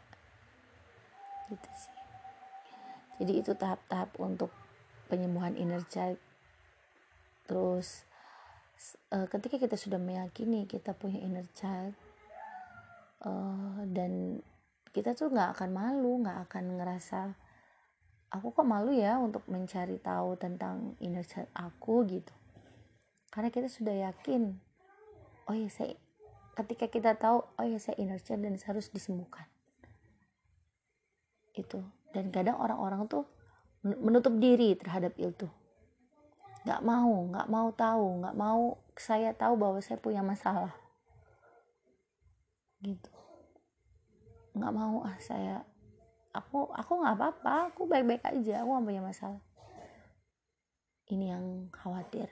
gitu 1.53 1.69
sih. 1.77 1.93
Jadi 3.21 3.33
itu 3.45 3.53
tahap-tahap 3.53 4.17
untuk 4.19 4.49
penyembuhan 5.13 5.53
inner 5.61 5.85
child 5.93 6.17
terus 7.45 8.09
uh, 9.13 9.29
ketika 9.29 9.61
kita 9.61 9.77
sudah 9.77 10.01
meyakini 10.01 10.65
kita 10.65 10.97
punya 10.97 11.21
inner 11.21 11.45
child 11.53 11.93
uh, 13.29 13.85
dan 13.93 14.41
kita 14.97 15.13
tuh 15.13 15.29
nggak 15.29 15.61
akan 15.61 15.71
malu 15.77 16.25
nggak 16.25 16.49
akan 16.49 16.81
ngerasa 16.81 17.37
aku 18.33 18.57
kok 18.57 18.65
malu 18.65 18.97
ya 18.97 19.21
untuk 19.21 19.45
mencari 19.53 20.01
tahu 20.01 20.41
tentang 20.41 20.97
inner 21.05 21.29
child 21.29 21.53
aku 21.53 22.09
gitu. 22.09 22.33
Karena 23.29 23.53
kita 23.53 23.69
sudah 23.69 23.93
yakin 24.09 24.57
oh 25.45 25.57
ya 25.57 25.69
saya 25.69 25.93
ketika 26.57 26.89
kita 26.89 27.21
tahu 27.21 27.45
oh 27.45 27.67
ya 27.69 27.77
saya 27.77 28.01
inner 28.01 28.17
child 28.17 28.49
dan 28.49 28.57
harus 28.57 28.89
disembuhkan 28.89 29.45
itu. 31.57 31.81
Dan 32.13 32.29
kadang 32.29 32.61
orang-orang 32.61 33.09
tuh 33.09 33.25
menutup 33.83 34.37
diri 34.39 34.79
terhadap 34.79 35.17
itu. 35.19 35.49
Nggak 36.63 36.83
mau 36.87 37.15
nggak 37.33 37.49
mau 37.51 37.69
tahu 37.75 38.07
nggak 38.23 38.37
mau 38.39 38.79
saya 38.95 39.35
tahu 39.35 39.59
bahwa 39.59 39.79
saya 39.83 39.99
punya 39.99 40.23
masalah. 40.23 40.71
Gitu. 42.79 43.11
Nggak 44.55 44.75
mau 44.75 45.03
ah 45.03 45.17
saya 45.19 45.67
aku 46.33 46.71
aku 46.73 46.93
nggak 47.03 47.17
apa-apa 47.19 47.55
aku 47.75 47.85
baik-baik 47.91 48.25
aja 48.25 48.63
aku 48.63 48.71
nggak 48.71 48.87
punya 48.87 49.03
masalah. 49.03 49.43
Ini 51.11 51.27
yang 51.35 51.47
khawatir. 51.75 52.31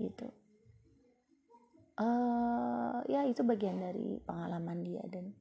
Gitu. 0.00 0.26
Uh, 1.96 3.00
ya 3.08 3.24
itu 3.24 3.40
bagian 3.40 3.80
dari 3.80 4.20
pengalaman 4.20 4.84
dia 4.84 5.00
dan 5.08 5.32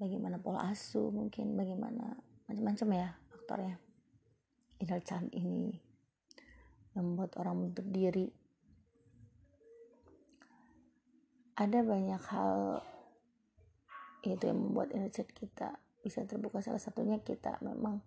bagaimana 0.00 0.40
pola 0.40 0.72
asuh 0.72 1.12
mungkin 1.12 1.52
bagaimana 1.60 2.16
macam-macam 2.48 2.88
ya 2.96 3.08
faktornya 3.28 3.76
inner 4.80 5.04
child 5.04 5.28
ini 5.36 5.76
yang 6.96 7.04
membuat 7.14 7.36
orang 7.38 7.54
menutup 7.60 7.86
diri. 7.86 8.32
Ada 11.60 11.84
banyak 11.84 12.22
hal 12.32 12.80
itu 14.24 14.44
yang 14.48 14.58
membuat 14.58 14.96
inner 14.96 15.12
child 15.12 15.30
kita 15.36 15.76
bisa 16.00 16.24
terbuka. 16.24 16.64
Salah 16.64 16.80
satunya 16.80 17.20
kita 17.20 17.60
memang 17.60 18.00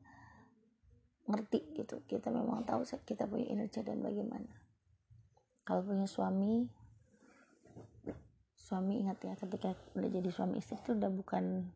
ngerti 1.30 1.78
gitu. 1.78 2.02
Kita 2.10 2.34
memang 2.34 2.66
tahu 2.66 2.84
kita 3.06 3.30
punya 3.30 3.54
inner 3.54 3.70
child 3.70 3.94
dan 3.94 4.02
bagaimana. 4.02 4.50
Kalau 5.64 5.86
punya 5.86 6.10
suami 6.10 6.68
suami 8.58 9.06
ingat 9.06 9.22
ya 9.22 9.36
ketika 9.38 9.76
udah 9.94 10.10
jadi 10.10 10.30
suami 10.34 10.58
istri 10.58 10.80
itu 10.80 10.96
udah 10.98 11.12
bukan 11.14 11.68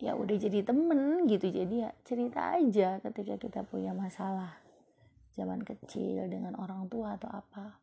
ya 0.00 0.16
udah 0.16 0.36
jadi 0.40 0.64
temen 0.64 1.28
gitu. 1.28 1.52
Jadi 1.52 1.84
ya 1.84 1.92
cerita 2.02 2.56
aja 2.56 2.98
ketika 3.04 3.36
kita 3.36 3.60
punya 3.68 3.92
masalah 3.92 4.56
zaman 5.36 5.60
kecil 5.62 6.26
dengan 6.26 6.56
orang 6.56 6.88
tua 6.88 7.20
atau 7.20 7.28
apa. 7.28 7.76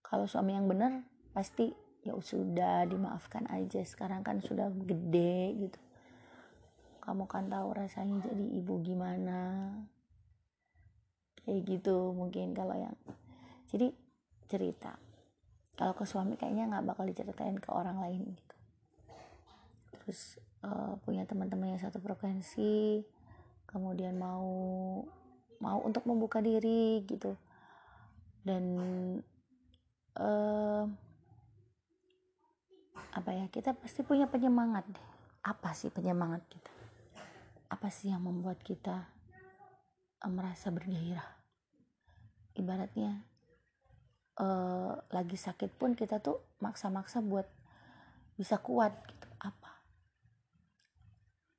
Kalau 0.00 0.24
suami 0.24 0.56
yang 0.56 0.66
benar 0.66 1.04
pasti 1.36 1.72
ya 2.02 2.16
sudah 2.16 2.88
dimaafkan 2.88 3.46
aja. 3.52 3.84
Sekarang 3.84 4.24
kan 4.24 4.40
sudah 4.40 4.72
gede 4.72 5.68
gitu. 5.68 5.80
Kamu 7.04 7.28
kan 7.28 7.52
tahu 7.52 7.76
rasanya 7.76 8.24
jadi 8.32 8.44
ibu 8.56 8.80
gimana. 8.80 9.72
Kayak 11.44 11.60
gitu 11.68 12.16
mungkin 12.16 12.56
kalau 12.56 12.74
yang 12.74 12.96
jadi 13.68 13.92
cerita. 14.48 14.96
Kalau 15.76 15.96
ke 15.96 16.04
suami 16.04 16.36
kayaknya 16.36 16.68
nggak 16.68 16.92
bakal 16.92 17.04
diceritain 17.08 17.56
ke 17.56 17.68
orang 17.72 17.98
lain 17.98 18.36
gitu. 18.36 18.56
Terus 20.02 20.20
uh, 20.62 20.98
punya 21.02 21.26
teman-teman 21.26 21.74
yang 21.76 21.82
satu 21.82 21.98
frekuensi 21.98 23.02
kemudian 23.68 24.18
mau 24.20 24.50
mau 25.62 25.78
untuk 25.86 26.04
membuka 26.04 26.42
diri 26.42 27.02
gitu. 27.06 27.32
Dan 28.42 28.64
uh, 30.18 30.84
apa 33.12 33.30
ya 33.32 33.46
kita 33.48 33.72
pasti 33.76 34.02
punya 34.02 34.26
penyemangat 34.26 34.84
deh. 34.90 35.06
Apa 35.46 35.72
sih 35.72 35.88
penyemangat 35.88 36.42
kita? 36.50 36.72
Apa 37.70 37.88
sih 37.88 38.10
yang 38.10 38.26
membuat 38.26 38.60
kita 38.60 39.06
uh, 40.20 40.32
merasa 40.32 40.68
bergairah? 40.74 41.40
Ibaratnya 42.52 43.24
uh, 44.36 44.98
lagi 45.08 45.38
sakit 45.38 45.72
pun 45.78 45.96
kita 45.96 46.20
tuh 46.20 46.42
maksa-maksa 46.60 47.24
buat 47.24 47.48
bisa 48.36 48.60
kuat 48.60 48.92
gitu 49.08 49.21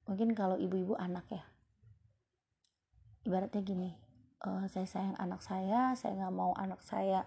mungkin 0.08 0.36
kalau 0.36 0.60
ibu-ibu 0.60 0.96
anak 1.00 1.26
ya. 1.32 1.44
Ibaratnya 3.24 3.64
gini 3.64 3.92
uh, 4.44 4.66
saya 4.68 4.88
sayang 4.88 5.16
anak 5.16 5.40
saya 5.40 5.96
saya 5.96 6.14
nggak 6.20 6.36
mau 6.36 6.52
anak 6.60 6.84
saya 6.84 7.24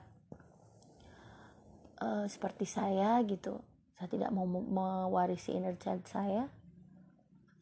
uh, 2.00 2.24
seperti 2.28 2.68
saya 2.68 3.20
gitu. 3.24 3.60
Saya 3.96 4.12
tidak 4.12 4.30
mau 4.30 4.44
mewarisi 4.44 5.56
inner 5.56 5.76
child 5.80 6.04
saya 6.04 6.52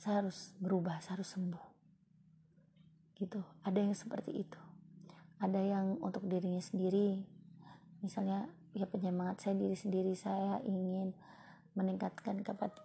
saya 0.05 0.20
harus 0.20 0.53
berubah 0.61 1.00
saya 1.00 1.16
harus 1.22 1.33
sembuh. 1.33 1.66
Gitu. 3.16 3.40
Ada 3.64 3.79
yang 3.81 3.96
seperti 3.96 4.37
itu. 4.37 4.61
Ada 5.40 5.61
yang 5.64 5.96
untuk 6.05 6.29
dirinya 6.29 6.61
sendiri. 6.61 7.24
Misalnya 8.05 8.53
ya 8.77 8.85
penyemangat 8.85 9.40
saya 9.40 9.55
diri 9.57 9.72
sendiri. 9.72 10.12
Saya 10.12 10.61
ingin 10.66 11.16
meningkatkan 11.74 12.40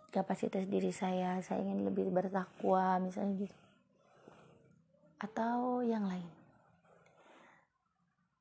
kapasitas 0.10 0.66
diri 0.66 0.90
saya. 0.90 1.38
Saya 1.46 1.62
ingin 1.62 1.86
lebih 1.86 2.10
bertakwa 2.10 2.98
misalnya 3.02 3.46
gitu. 3.46 3.58
Atau 5.22 5.86
yang 5.86 6.10
lain. 6.10 6.30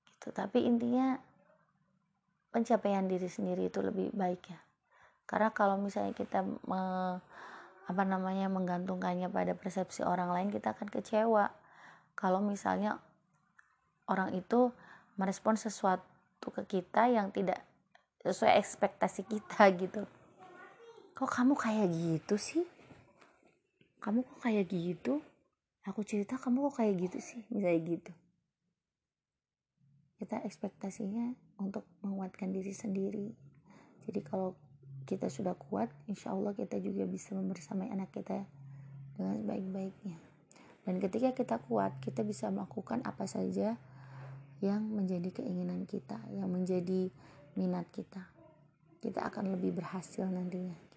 Gitu. 0.08 0.28
Tapi 0.32 0.64
intinya 0.64 1.20
pencapaian 2.48 3.04
diri 3.04 3.28
sendiri 3.28 3.68
itu 3.68 3.84
lebih 3.84 4.12
baik 4.16 4.42
ya. 4.48 4.60
Karena 5.28 5.52
kalau 5.52 5.76
misalnya 5.76 6.16
kita 6.16 6.40
me, 6.42 6.80
apa 7.88 8.02
namanya 8.04 8.48
menggantungkannya 8.48 9.28
pada 9.28 9.52
persepsi 9.52 10.00
orang 10.00 10.32
lain 10.32 10.48
kita 10.48 10.72
akan 10.72 10.88
kecewa. 10.88 11.52
Kalau 12.16 12.40
misalnya 12.40 12.96
orang 14.08 14.32
itu 14.32 14.72
merespon 15.20 15.60
sesuatu 15.60 16.48
ke 16.48 16.64
kita 16.64 17.12
yang 17.12 17.28
tidak 17.28 17.60
sesuai 18.24 18.56
ekspektasi 18.56 19.28
kita 19.28 19.68
gitu 19.84 20.08
kok 21.18 21.34
kamu 21.34 21.58
kayak 21.58 21.90
gitu 21.90 22.38
sih? 22.38 22.62
Kamu 23.98 24.22
kok 24.22 24.38
kayak 24.46 24.70
gitu? 24.70 25.18
Aku 25.82 26.06
cerita 26.06 26.38
kamu 26.38 26.70
kok 26.70 26.78
kayak 26.78 26.94
gitu 26.94 27.18
sih? 27.18 27.42
Misalnya 27.50 27.82
gitu. 27.82 28.12
Kita 30.22 30.38
ekspektasinya 30.46 31.34
untuk 31.58 31.82
menguatkan 32.06 32.54
diri 32.54 32.70
sendiri. 32.70 33.34
Jadi 34.06 34.20
kalau 34.22 34.54
kita 35.10 35.26
sudah 35.26 35.58
kuat 35.58 35.90
insya 36.06 36.30
Allah 36.30 36.54
kita 36.54 36.78
juga 36.78 37.02
bisa 37.02 37.34
membersamai 37.34 37.90
anak 37.90 38.14
kita 38.14 38.46
dengan 39.18 39.42
baik-baiknya 39.42 40.20
dan 40.84 41.00
ketika 41.00 41.32
kita 41.32 41.56
kuat 41.64 41.96
kita 42.04 42.20
bisa 42.28 42.52
melakukan 42.52 43.00
apa 43.08 43.24
saja 43.24 43.80
yang 44.60 44.84
menjadi 44.84 45.32
keinginan 45.32 45.88
kita 45.88 46.20
yang 46.28 46.52
menjadi 46.52 47.08
minat 47.56 47.88
kita. 47.88 48.28
Kita 49.00 49.24
akan 49.32 49.56
lebih 49.56 49.80
berhasil 49.80 50.28
nantinya 50.28 50.87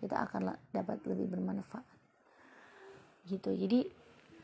kita 0.00 0.24
akan 0.24 0.56
dapat 0.72 1.04
lebih 1.04 1.28
bermanfaat. 1.36 1.84
Gitu. 3.28 3.52
Jadi 3.52 3.80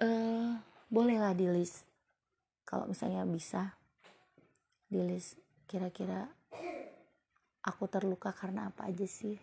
uh, 0.05 0.53
bolehlah 0.93 1.33
di 1.33 1.49
list. 1.49 1.89
Kalau 2.69 2.85
misalnya 2.85 3.25
bisa 3.25 3.73
di 4.87 5.01
list. 5.01 5.41
Kira-kira 5.67 6.29
aku 7.65 7.91
terluka 7.91 8.31
karena 8.31 8.71
apa 8.71 8.87
aja 8.87 9.09
sih? 9.09 9.35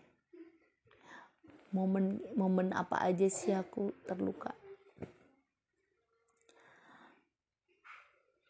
Momen 1.73 2.21
momen 2.37 2.71
apa 2.71 3.01
aja 3.01 3.25
sih 3.27 3.51
aku 3.51 3.91
terluka? 4.05 4.53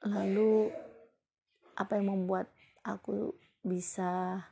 Lalu 0.04 0.67
apa 1.80 1.95
yang 1.95 2.12
membuat 2.12 2.52
aku 2.84 3.34
bisa 3.63 4.43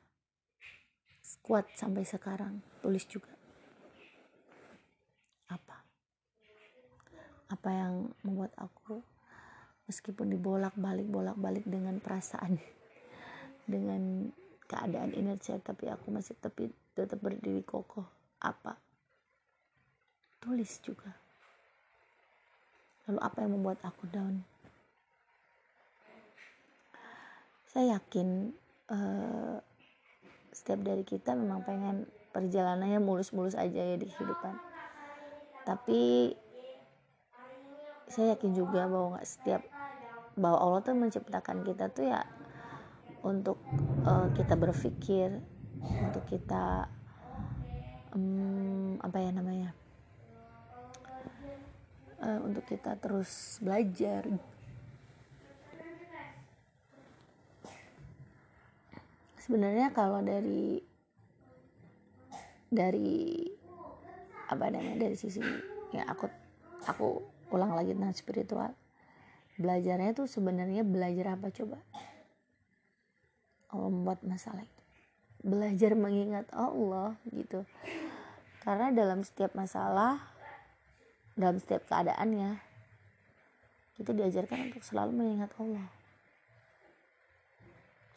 kuat 1.40 1.70
sampai 1.80 2.04
sekarang. 2.04 2.60
Tulis 2.84 3.08
juga. 3.08 3.32
Apa? 5.48 5.78
Apa 7.52 7.70
yang 7.72 8.12
membuat 8.28 8.52
aku 8.60 9.00
meskipun 9.88 10.32
dibolak-balik 10.32 11.08
bolak-balik 11.08 11.68
dengan 11.68 12.00
perasaan 12.00 12.56
dengan 13.74 14.32
keadaan 14.68 15.12
inersia 15.12 15.60
tapi 15.60 15.92
aku 15.92 16.16
masih 16.16 16.36
tapi 16.40 16.72
tetap 16.96 17.20
berdiri 17.20 17.64
kokoh. 17.64 18.08
Apa? 18.40 18.76
Tulis 20.42 20.80
juga. 20.82 21.12
Lalu 23.06 23.20
apa 23.20 23.38
yang 23.44 23.52
membuat 23.60 23.80
aku 23.84 24.08
down? 24.08 24.42
Saya 27.72 28.00
yakin 28.00 28.52
uh, 28.92 29.58
setiap 30.52 30.84
dari 30.84 31.04
kita 31.08 31.34
memang 31.34 31.64
pengen 31.64 32.08
perjalanannya 32.32 33.00
mulus-mulus 33.00 33.56
aja 33.56 33.82
ya 33.82 33.96
di 33.96 34.08
kehidupan. 34.08 34.56
Tapi 35.68 36.32
saya 38.12 38.36
yakin 38.36 38.52
juga 38.52 38.88
bahwa 38.92 39.16
nggak 39.16 39.28
setiap 39.28 39.64
bahwa 40.36 40.58
Allah 40.60 40.80
tuh 40.84 40.96
menciptakan 40.96 41.64
kita 41.64 41.92
tuh 41.92 42.12
ya 42.12 42.24
untuk 43.24 43.60
uh, 44.04 44.28
kita 44.36 44.56
berpikir 44.60 45.40
untuk 45.80 46.24
kita 46.28 46.88
um, 48.12 48.98
apa 49.00 49.18
ya 49.22 49.32
namanya 49.32 49.70
uh, 52.20 52.40
untuk 52.44 52.68
kita 52.68 52.98
terus 53.00 53.60
belajar 53.64 54.28
sebenarnya 59.42 59.90
kalau 59.92 60.22
dari 60.22 60.78
dari 62.70 63.50
apa 64.48 64.70
namanya 64.70 65.10
dari 65.10 65.18
sisi 65.18 65.42
ya 65.92 66.08
aku 66.08 66.30
aku 66.86 67.08
ulang 67.52 67.76
lagi 67.76 67.98
tentang 67.98 68.16
spiritual 68.16 68.72
belajarnya 69.62 70.18
tuh 70.18 70.26
sebenarnya 70.26 70.82
belajar 70.82 71.38
apa 71.38 71.54
coba? 71.54 71.78
Allah 73.72 73.90
membuat 73.94 74.26
masalah 74.26 74.66
itu. 74.66 74.82
Belajar 75.46 75.94
mengingat 75.94 76.50
Allah 76.52 77.16
gitu. 77.30 77.64
Karena 78.66 78.90
dalam 78.94 79.22
setiap 79.22 79.54
masalah 79.58 80.22
dalam 81.34 81.58
setiap 81.58 81.88
keadaannya 81.88 82.60
kita 83.96 84.12
diajarkan 84.12 84.70
untuk 84.70 84.84
selalu 84.84 85.16
mengingat 85.16 85.50
Allah 85.58 85.88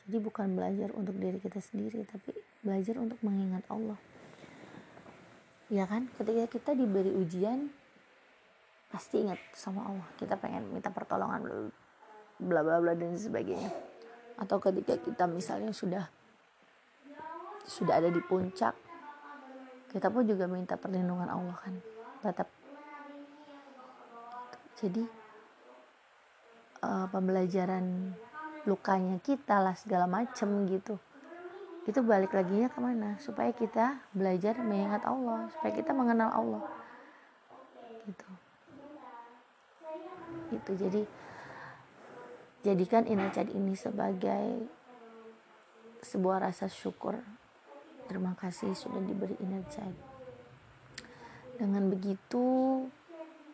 jadi 0.04 0.18
bukan 0.20 0.52
belajar 0.52 0.92
untuk 0.92 1.16
diri 1.16 1.40
kita 1.40 1.64
sendiri 1.64 2.04
tapi 2.04 2.36
belajar 2.60 3.00
untuk 3.00 3.16
mengingat 3.24 3.64
Allah. 3.72 3.96
Ya 5.72 5.88
kan? 5.88 6.12
Ketika 6.20 6.44
kita 6.44 6.70
diberi 6.76 7.08
ujian 7.08 7.72
pasti 8.92 9.24
ingat 9.24 9.40
sama 9.56 9.88
Allah. 9.88 10.08
Kita 10.20 10.36
pengen 10.36 10.68
minta 10.68 10.92
pertolongan 10.92 11.72
bla 12.36 12.60
bla 12.60 12.84
bla 12.84 12.92
dan 12.92 13.16
sebagainya. 13.16 13.72
Atau 14.36 14.60
ketika 14.60 15.00
kita 15.00 15.24
misalnya 15.24 15.72
sudah 15.72 16.04
sudah 17.64 17.96
ada 17.96 18.12
di 18.12 18.20
puncak 18.20 18.76
kita 19.94 20.10
pun 20.10 20.26
juga 20.26 20.50
minta 20.50 20.74
perlindungan 20.74 21.30
Allah 21.30 21.54
kan? 21.54 21.74
Tetap. 22.18 22.50
Jadi 24.74 25.06
uh, 26.82 27.06
pembelajaran 27.08 28.10
lukanya 28.64 29.20
kita 29.20 29.60
lah 29.60 29.76
segala 29.76 30.08
macem 30.08 30.48
gitu. 30.68 30.96
Itu 31.84 32.00
balik 32.00 32.32
lagi 32.32 32.64
ke 32.64 32.80
mana? 32.80 33.20
Supaya 33.20 33.52
kita 33.52 34.00
belajar 34.16 34.56
mengingat 34.64 35.04
Allah 35.04 35.52
supaya 35.52 35.72
kita 35.76 35.92
mengenal 35.92 36.32
Allah. 36.32 36.64
Gitu. 38.08 38.30
Itu 40.52 40.70
jadi 40.80 41.02
jadikan 42.64 43.04
inner 43.04 43.28
ini 43.52 43.76
sebagai 43.76 44.64
sebuah 46.00 46.48
rasa 46.48 46.68
syukur. 46.72 47.20
Terima 48.08 48.32
kasih 48.36 48.72
sudah 48.72 49.00
diberi 49.00 49.36
child. 49.68 49.96
Dengan 51.56 51.88
begitu, 51.88 52.44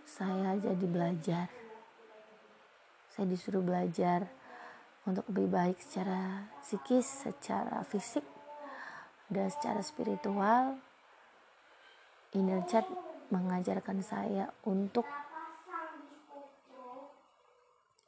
saya 0.06 0.58
jadi 0.58 0.86
belajar. 0.86 1.46
Saya 3.10 3.26
disuruh 3.26 3.62
belajar 3.62 4.39
untuk 5.08 5.24
lebih 5.32 5.48
baik 5.48 5.78
secara 5.80 6.50
psikis, 6.60 7.06
secara 7.24 7.80
fisik, 7.88 8.24
dan 9.32 9.48
secara 9.48 9.80
spiritual. 9.80 10.76
Inner 12.36 12.62
child 12.68 12.86
mengajarkan 13.30 14.02
saya 14.02 14.50
untuk 14.66 15.06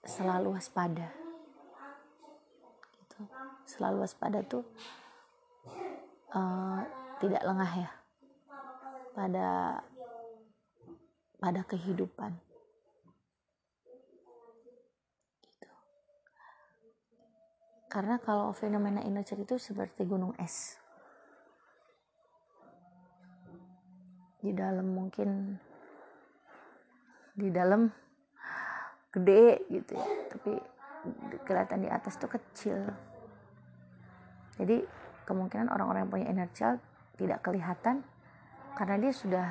selalu 0.06 0.58
waspada. 0.58 1.10
Gitu. 2.98 3.18
Selalu 3.66 4.06
waspada 4.06 4.42
tuh 4.46 4.62
uh, 6.34 6.82
tidak 7.18 7.42
lengah 7.46 7.72
ya 7.86 7.90
pada 9.12 9.48
pada 11.38 11.60
kehidupan 11.66 12.51
karena 17.92 18.16
kalau 18.24 18.56
fenomena 18.56 19.04
inacer 19.04 19.36
itu 19.36 19.60
seperti 19.60 20.08
gunung 20.08 20.32
es. 20.40 20.80
Di 24.40 24.48
dalam 24.56 24.96
mungkin 24.96 25.60
di 27.36 27.52
dalam 27.52 27.92
gede 29.12 29.68
gitu 29.68 29.92
ya. 29.92 30.08
Tapi 30.32 30.52
kelihatan 31.44 31.84
di 31.84 31.92
atas 31.92 32.16
tuh 32.16 32.32
kecil. 32.32 32.80
Jadi 34.56 34.80
kemungkinan 35.28 35.68
orang-orang 35.68 36.08
yang 36.08 36.12
punya 36.16 36.26
inner 36.32 36.50
child 36.56 36.80
tidak 37.20 37.44
kelihatan 37.44 38.00
karena 38.72 38.96
dia 39.04 39.12
sudah 39.12 39.48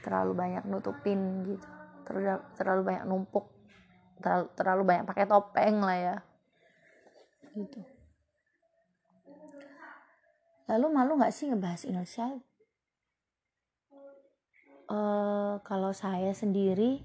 terlalu 0.00 0.32
banyak 0.32 0.64
nutupin 0.64 1.44
gitu. 1.44 1.68
Terlalu, 2.08 2.82
banyak 2.88 3.04
numpuk. 3.04 3.52
Terlalu 4.56 4.82
banyak 4.88 5.04
pakai 5.04 5.28
topeng 5.28 5.84
lah 5.84 5.98
ya 6.00 6.16
gitu. 7.54 7.80
Lalu 10.70 10.86
malu 10.90 11.18
nggak 11.18 11.34
sih 11.34 11.50
ngebahas 11.50 11.82
inner 11.86 12.06
child 12.06 12.44
uh, 14.90 15.54
kalau 15.62 15.94
saya 15.94 16.34
sendiri 16.34 16.98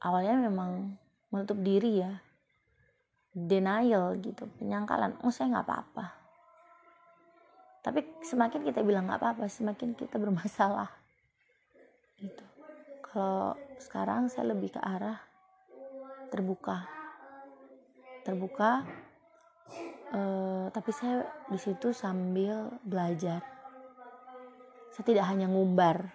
awalnya 0.00 0.40
memang 0.48 0.96
menutup 1.28 1.60
diri 1.60 2.02
ya. 2.02 2.24
Denial 3.38 4.18
gitu 4.18 4.50
penyangkalan. 4.58 5.14
Oh 5.22 5.30
saya 5.30 5.52
nggak 5.54 5.66
apa-apa. 5.68 6.06
Tapi 7.84 8.00
semakin 8.24 8.66
kita 8.66 8.82
bilang 8.82 9.06
nggak 9.06 9.20
apa-apa 9.20 9.46
semakin 9.46 9.94
kita 9.94 10.16
bermasalah. 10.22 10.90
Gitu. 12.18 12.42
Kalau 13.04 13.54
sekarang 13.78 14.26
saya 14.32 14.50
lebih 14.56 14.74
ke 14.74 14.80
arah 14.82 15.20
terbuka. 16.32 16.88
Terbuka 18.26 18.82
uh, 20.12 20.66
tapi 20.72 20.90
saya 20.94 21.26
di 21.48 21.58
situ 21.60 21.92
sambil 21.92 22.72
belajar 22.84 23.40
saya 24.92 25.04
tidak 25.04 25.26
hanya 25.28 25.50
ngumbar 25.50 26.12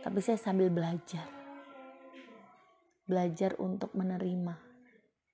tapi 0.00 0.18
saya 0.24 0.40
sambil 0.40 0.72
belajar 0.72 1.28
belajar 3.04 3.56
untuk 3.60 3.92
menerima 3.92 4.54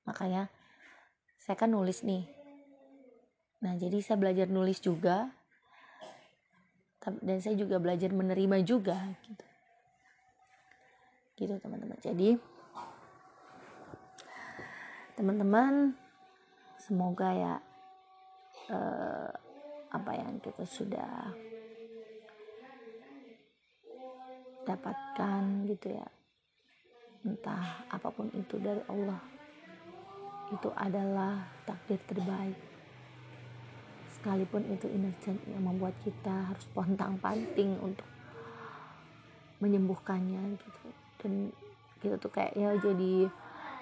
makanya 0.07 0.49
saya 1.39 1.55
kan 1.55 1.71
nulis 1.71 2.03
nih 2.03 2.37
Nah, 3.67 3.73
jadi 3.75 3.99
saya 4.05 4.21
belajar 4.21 4.47
nulis 4.47 4.79
juga. 4.79 5.33
Dan 7.23 7.39
saya 7.39 7.55
juga 7.55 7.79
belajar 7.79 8.11
menerima 8.11 8.67
juga 8.67 8.99
gitu. 9.23 9.47
Gitu, 11.39 11.55
teman-teman. 11.63 11.99
Jadi 12.03 12.35
teman-teman 15.15 15.97
semoga 16.87 17.35
ya 17.35 17.55
uh, 18.71 19.31
apa 19.91 20.13
yang 20.15 20.39
kita 20.39 20.63
sudah 20.63 21.35
dapatkan 24.63 25.67
gitu 25.67 25.99
ya. 25.99 26.07
Entah 27.27 27.83
apa 27.91 28.07
pun 28.15 28.31
itu 28.31 28.63
dari 28.63 28.79
Allah 28.87 29.19
itu 30.55 30.71
adalah 30.79 31.43
takdir 31.67 31.99
terbaik. 32.07 32.55
Sekalipun 34.15 34.71
itu 34.71 34.87
energi 34.87 35.35
yang 35.51 35.67
membuat 35.67 35.99
kita 36.07 36.55
harus 36.55 36.71
pontang 36.71 37.19
panting 37.19 37.83
untuk 37.83 38.07
menyembuhkannya 39.59 40.55
gitu. 40.55 40.87
Dan 41.19 41.51
kita 41.99 42.15
tuh 42.23 42.31
kayak 42.31 42.55
ya 42.55 42.79
jadi 42.79 43.27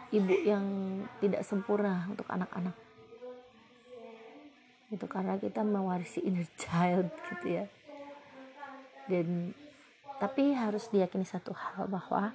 ibu 0.09 0.35
yang 0.41 0.65
tidak 1.21 1.45
sempurna 1.45 2.09
untuk 2.09 2.25
anak-anak 2.33 2.84
itu 4.93 5.07
karena 5.09 5.41
kita 5.41 5.65
mewarisi 5.65 6.21
inner 6.25 6.49
child 6.61 7.09
gitu 7.33 7.63
ya. 7.63 7.65
Dan 9.09 9.53
tapi 10.17 10.57
harus 10.57 10.89
diyakini 10.89 11.27
satu 11.27 11.53
hal 11.53 11.91
bahwa 11.91 12.33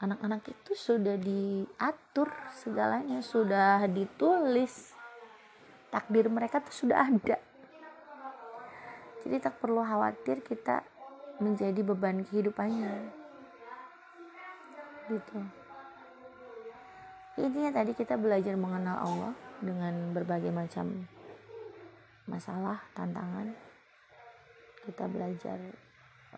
anak-anak 0.00 0.44
itu 0.48 0.72
sudah 0.76 1.16
diatur 1.16 2.28
segalanya 2.56 3.20
sudah 3.24 3.84
ditulis. 3.88 4.92
Takdir 5.88 6.28
mereka 6.28 6.60
tuh 6.60 6.74
sudah 6.74 7.08
ada. 7.08 7.38
Jadi 9.24 9.36
tak 9.42 9.58
perlu 9.58 9.80
khawatir 9.82 10.44
kita 10.44 10.84
menjadi 11.40 11.80
beban 11.82 12.22
kehidupannya. 12.24 12.94
Gitu. 15.10 15.38
Intinya 17.36 17.70
tadi 17.82 17.92
kita 17.92 18.16
belajar 18.16 18.56
mengenal 18.56 18.96
Allah 18.96 19.32
dengan 19.60 20.16
berbagai 20.16 20.48
macam 20.52 21.04
masalah 22.26 22.78
tantangan. 22.94 23.54
Kita 24.86 25.10
belajar 25.10 25.58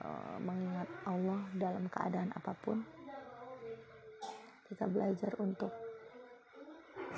uh, 0.00 0.36
mengingat 0.40 0.88
Allah 1.04 1.40
dalam 1.56 1.84
keadaan 1.92 2.32
apa 2.32 2.52
pun. 2.64 2.80
Kita 4.68 4.88
belajar 4.88 5.32
untuk 5.40 5.72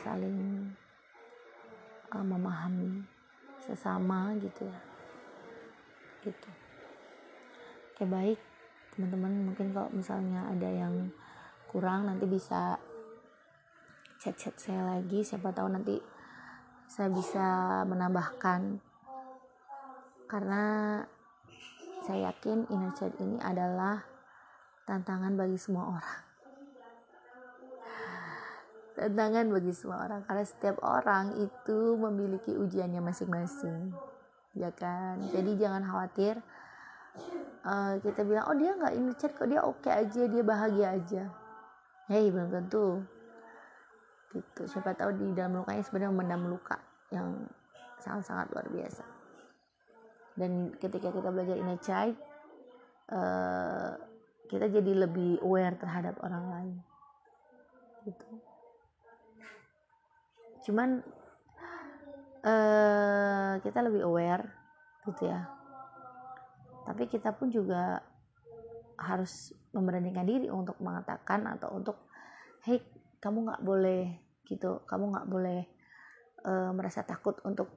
saling 0.02 0.70
uh, 2.10 2.24
memahami 2.26 3.04
sesama 3.62 4.34
gitu 4.38 4.66
ya. 4.66 4.80
Gitu 6.26 6.50
oke 8.00 8.08
baik. 8.08 8.40
Teman-teman 8.96 9.52
mungkin 9.52 9.76
kalau 9.76 9.92
misalnya 9.92 10.48
ada 10.48 10.64
yang 10.72 11.12
kurang 11.68 12.08
nanti 12.08 12.24
bisa 12.24 12.80
chat-chat 14.16 14.56
saya 14.56 14.96
lagi. 14.96 15.20
Siapa 15.20 15.52
tahu 15.52 15.68
nanti 15.68 16.00
saya 16.90 17.06
bisa 17.14 17.46
menambahkan. 17.86 18.82
Karena 20.26 20.98
saya 22.02 22.34
yakin 22.34 22.66
inner 22.66 22.90
child 22.98 23.14
ini 23.22 23.38
adalah 23.38 24.02
tantangan 24.90 25.38
bagi 25.38 25.54
semua 25.54 25.86
orang. 25.86 26.22
Tantangan 28.98 29.46
bagi 29.54 29.70
semua 29.70 30.02
orang 30.02 30.26
karena 30.26 30.42
setiap 30.42 30.82
orang 30.82 31.38
itu 31.38 31.94
memiliki 31.94 32.58
ujiannya 32.58 32.98
masing-masing 32.98 33.94
ya 34.58 34.74
kan? 34.74 35.22
Jadi 35.30 35.54
jangan 35.58 35.86
khawatir 35.86 36.42
uh, 37.62 38.02
kita 38.02 38.26
bilang 38.26 38.50
oh 38.50 38.56
dia 38.58 38.74
nggak 38.74 38.94
ini 38.98 39.10
chat 39.14 39.30
kok 39.34 39.46
dia 39.46 39.62
oke 39.62 39.78
okay 39.82 39.94
aja 39.94 40.22
dia 40.26 40.42
bahagia 40.42 40.86
aja. 40.98 41.22
Hei 42.10 42.34
belum 42.34 42.50
tentu 42.50 43.06
gitu. 44.30 44.62
Siapa 44.66 44.94
tahu 44.94 45.10
di 45.18 45.26
dalam 45.34 45.62
lukanya 45.62 45.82
sebenarnya 45.82 46.12
memendam 46.14 46.42
luka 46.46 46.78
yang 47.10 47.46
sangat-sangat 47.98 48.50
luar 48.54 48.66
biasa. 48.70 49.04
Dan 50.38 50.72
ketika 50.78 51.10
kita 51.12 51.28
belajar 51.28 51.56
inner 51.58 51.80
child 51.82 52.16
uh, 53.12 53.92
kita 54.50 54.66
jadi 54.66 55.06
lebih 55.06 55.42
aware 55.42 55.76
terhadap 55.78 56.18
orang 56.22 56.44
lain. 56.50 56.76
Gitu. 58.06 58.26
Cuman 60.70 61.02
uh, 62.46 63.52
kita 63.62 63.78
lebih 63.84 64.06
aware 64.06 64.46
gitu 65.06 65.28
ya. 65.28 65.46
Tapi 66.86 67.06
kita 67.06 67.30
pun 67.36 67.52
juga 67.52 68.02
harus 69.00 69.54
memberanikan 69.72 70.26
diri 70.28 70.52
untuk 70.52 70.76
mengatakan 70.82 71.48
atau 71.48 71.72
untuk 71.72 71.96
hey 72.68 72.82
kamu 73.20 73.38
nggak 73.46 73.62
boleh 73.62 74.04
gitu 74.48 74.82
kamu 74.88 75.14
nggak 75.14 75.28
boleh 75.30 75.60
uh, 76.44 76.72
merasa 76.72 77.04
takut 77.04 77.36
untuk 77.44 77.68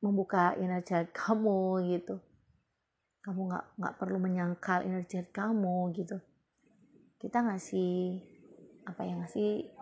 membuka 0.00 0.52
inner 0.60 0.84
child 0.84 1.12
kamu 1.20 1.84
gitu. 1.96 2.20
Kamu 3.24 3.40
nggak 3.48 3.64
nggak 3.80 3.94
perlu 3.96 4.18
menyangkal 4.20 4.84
inner 4.84 5.04
child 5.08 5.32
kamu 5.32 5.92
gitu. 5.96 6.20
Kita 7.16 7.40
ngasih 7.40 8.20
apa 8.84 9.00
yang 9.08 9.24
ngasih 9.24 9.72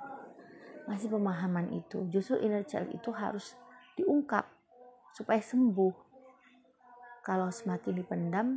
masih 0.86 1.08
pemahaman 1.10 1.74
itu. 1.74 2.06
Justru 2.10 2.38
inner 2.38 2.62
child 2.62 2.90
itu 2.94 3.10
harus 3.10 3.58
diungkap 3.98 4.46
supaya 5.14 5.42
sembuh. 5.42 5.94
Kalau 7.22 7.50
semakin 7.50 7.94
dipendam 7.98 8.48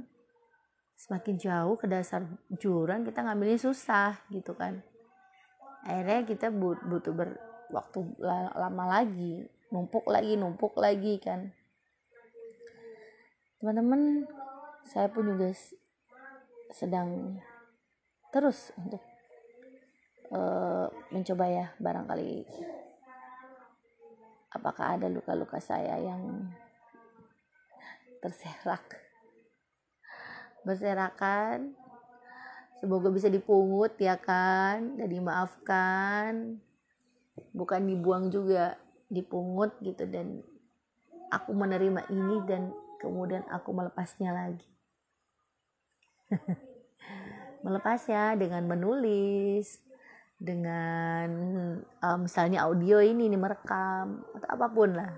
semakin 0.95 1.35
jauh 1.35 1.75
ke 1.75 1.91
dasar 1.91 2.23
jurang 2.55 3.03
kita 3.03 3.19
ngambilnya 3.19 3.59
susah 3.59 4.15
gitu 4.31 4.55
kan 4.55 4.79
akhirnya 5.85 6.25
kita 6.25 6.49
butuh 6.51 7.13
ber 7.13 7.37
waktu 7.69 7.99
lama 8.57 8.85
lagi. 8.89 9.45
Numpuk 9.69 10.09
lagi 10.09 10.33
numpuk 10.37 10.73
lagi 10.77 11.21
kan. 11.21 11.53
Teman-teman 13.61 14.25
saya 14.85 15.09
pun 15.09 15.25
juga 15.25 15.49
sedang 16.73 17.39
terus 18.29 18.73
untuk 18.75 19.01
uh, 20.33 20.91
mencoba 21.09 21.45
ya 21.47 21.65
barangkali 21.79 22.45
apakah 24.55 24.95
ada 24.95 25.07
luka-luka 25.11 25.59
saya 25.59 25.99
yang 25.99 26.51
terserak. 28.23 28.83
Berserakan 30.65 31.77
semoga 32.85 33.09
bisa 33.09 33.33
dipungut 33.33 33.97
ya 33.97 34.13
kan 34.13 34.93
dan 34.93 35.09
dimaafkan. 35.09 36.61
Bukan 37.49 37.81
dibuang 37.89 38.29
juga 38.29 38.77
dipungut 39.09 39.73
gitu 39.81 40.05
dan 40.05 40.45
aku 41.33 41.49
menerima 41.57 42.05
ini 42.13 42.45
dan 42.45 42.69
kemudian 43.01 43.41
aku 43.49 43.73
melepasnya 43.73 44.29
lagi. 44.29 44.69
Melepasnya 47.65 48.37
dengan 48.37 48.69
menulis 48.69 49.81
dengan 50.37 51.25
um, 52.05 52.29
misalnya 52.29 52.69
audio 52.69 53.01
ini 53.01 53.25
nih 53.33 53.41
merekam 53.41 54.21
atau 54.37 54.47
apa 54.53 54.67
pun 54.69 54.93
lah. 54.93 55.09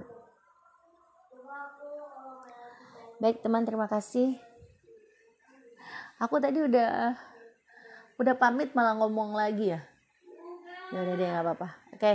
Baik 3.19 3.43
teman 3.43 3.67
terima 3.67 3.91
kasih. 3.91 4.39
Aku 6.23 6.39
tadi 6.39 6.63
udah 6.63 7.27
udah 8.17 8.35
pamit 8.37 8.73
malah 8.73 8.97
ngomong 8.97 9.37
lagi 9.37 9.73
ya? 9.73 9.81
Ya 10.93 10.97
udah 11.05 11.15
deh 11.17 11.27
nggak 11.27 11.43
apa-apa. 11.45 11.69
Oke. 11.93 12.13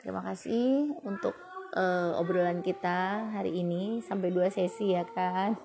Terima 0.00 0.20
kasih 0.20 0.92
untuk 1.04 1.32
uh, 1.76 2.16
obrolan 2.20 2.60
kita 2.60 3.32
hari 3.32 3.60
ini. 3.60 4.00
Sampai 4.04 4.32
dua 4.32 4.48
sesi 4.48 4.92
ya 4.92 5.04
kan? 5.04 5.56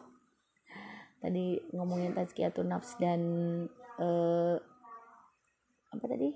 Tadi 1.19 1.59
ngomongin 1.75 2.15
tazkiyatun 2.15 2.71
nafs 2.71 2.95
dan 2.99 3.19
uh, 3.99 4.55
apa 5.91 6.05
tadi? 6.07 6.31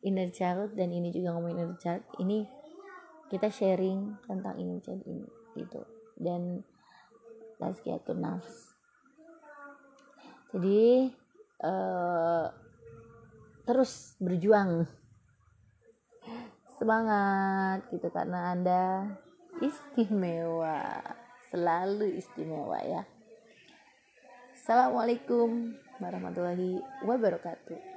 Inner 0.00 0.32
child 0.32 0.72
dan 0.76 0.92
ini 0.92 1.12
juga 1.12 1.36
ngomongin 1.36 1.68
inner 1.68 1.80
child. 1.80 2.04
Ini 2.16 2.48
kita 3.28 3.52
sharing 3.52 4.24
tentang 4.24 4.56
inner 4.56 4.80
child 4.80 5.04
ini 5.04 5.28
gitu. 5.56 5.84
Dan 6.16 6.64
tazkiyatun 7.60 8.20
nafs 8.24 8.70
jadi 10.50 11.14
uh, 11.64 12.48
terus 13.68 14.16
berjuang. 14.20 14.88
Semangat 16.80 17.84
gitu 17.92 18.08
karena 18.08 18.56
anda 18.56 18.84
istimewa. 19.60 21.04
Selalu 21.52 22.16
istimewa 22.16 22.80
ya. 22.84 23.02
Assalamualaikum 24.56 25.76
warahmatullahi 25.98 26.78
wabarakatuh 27.04 27.89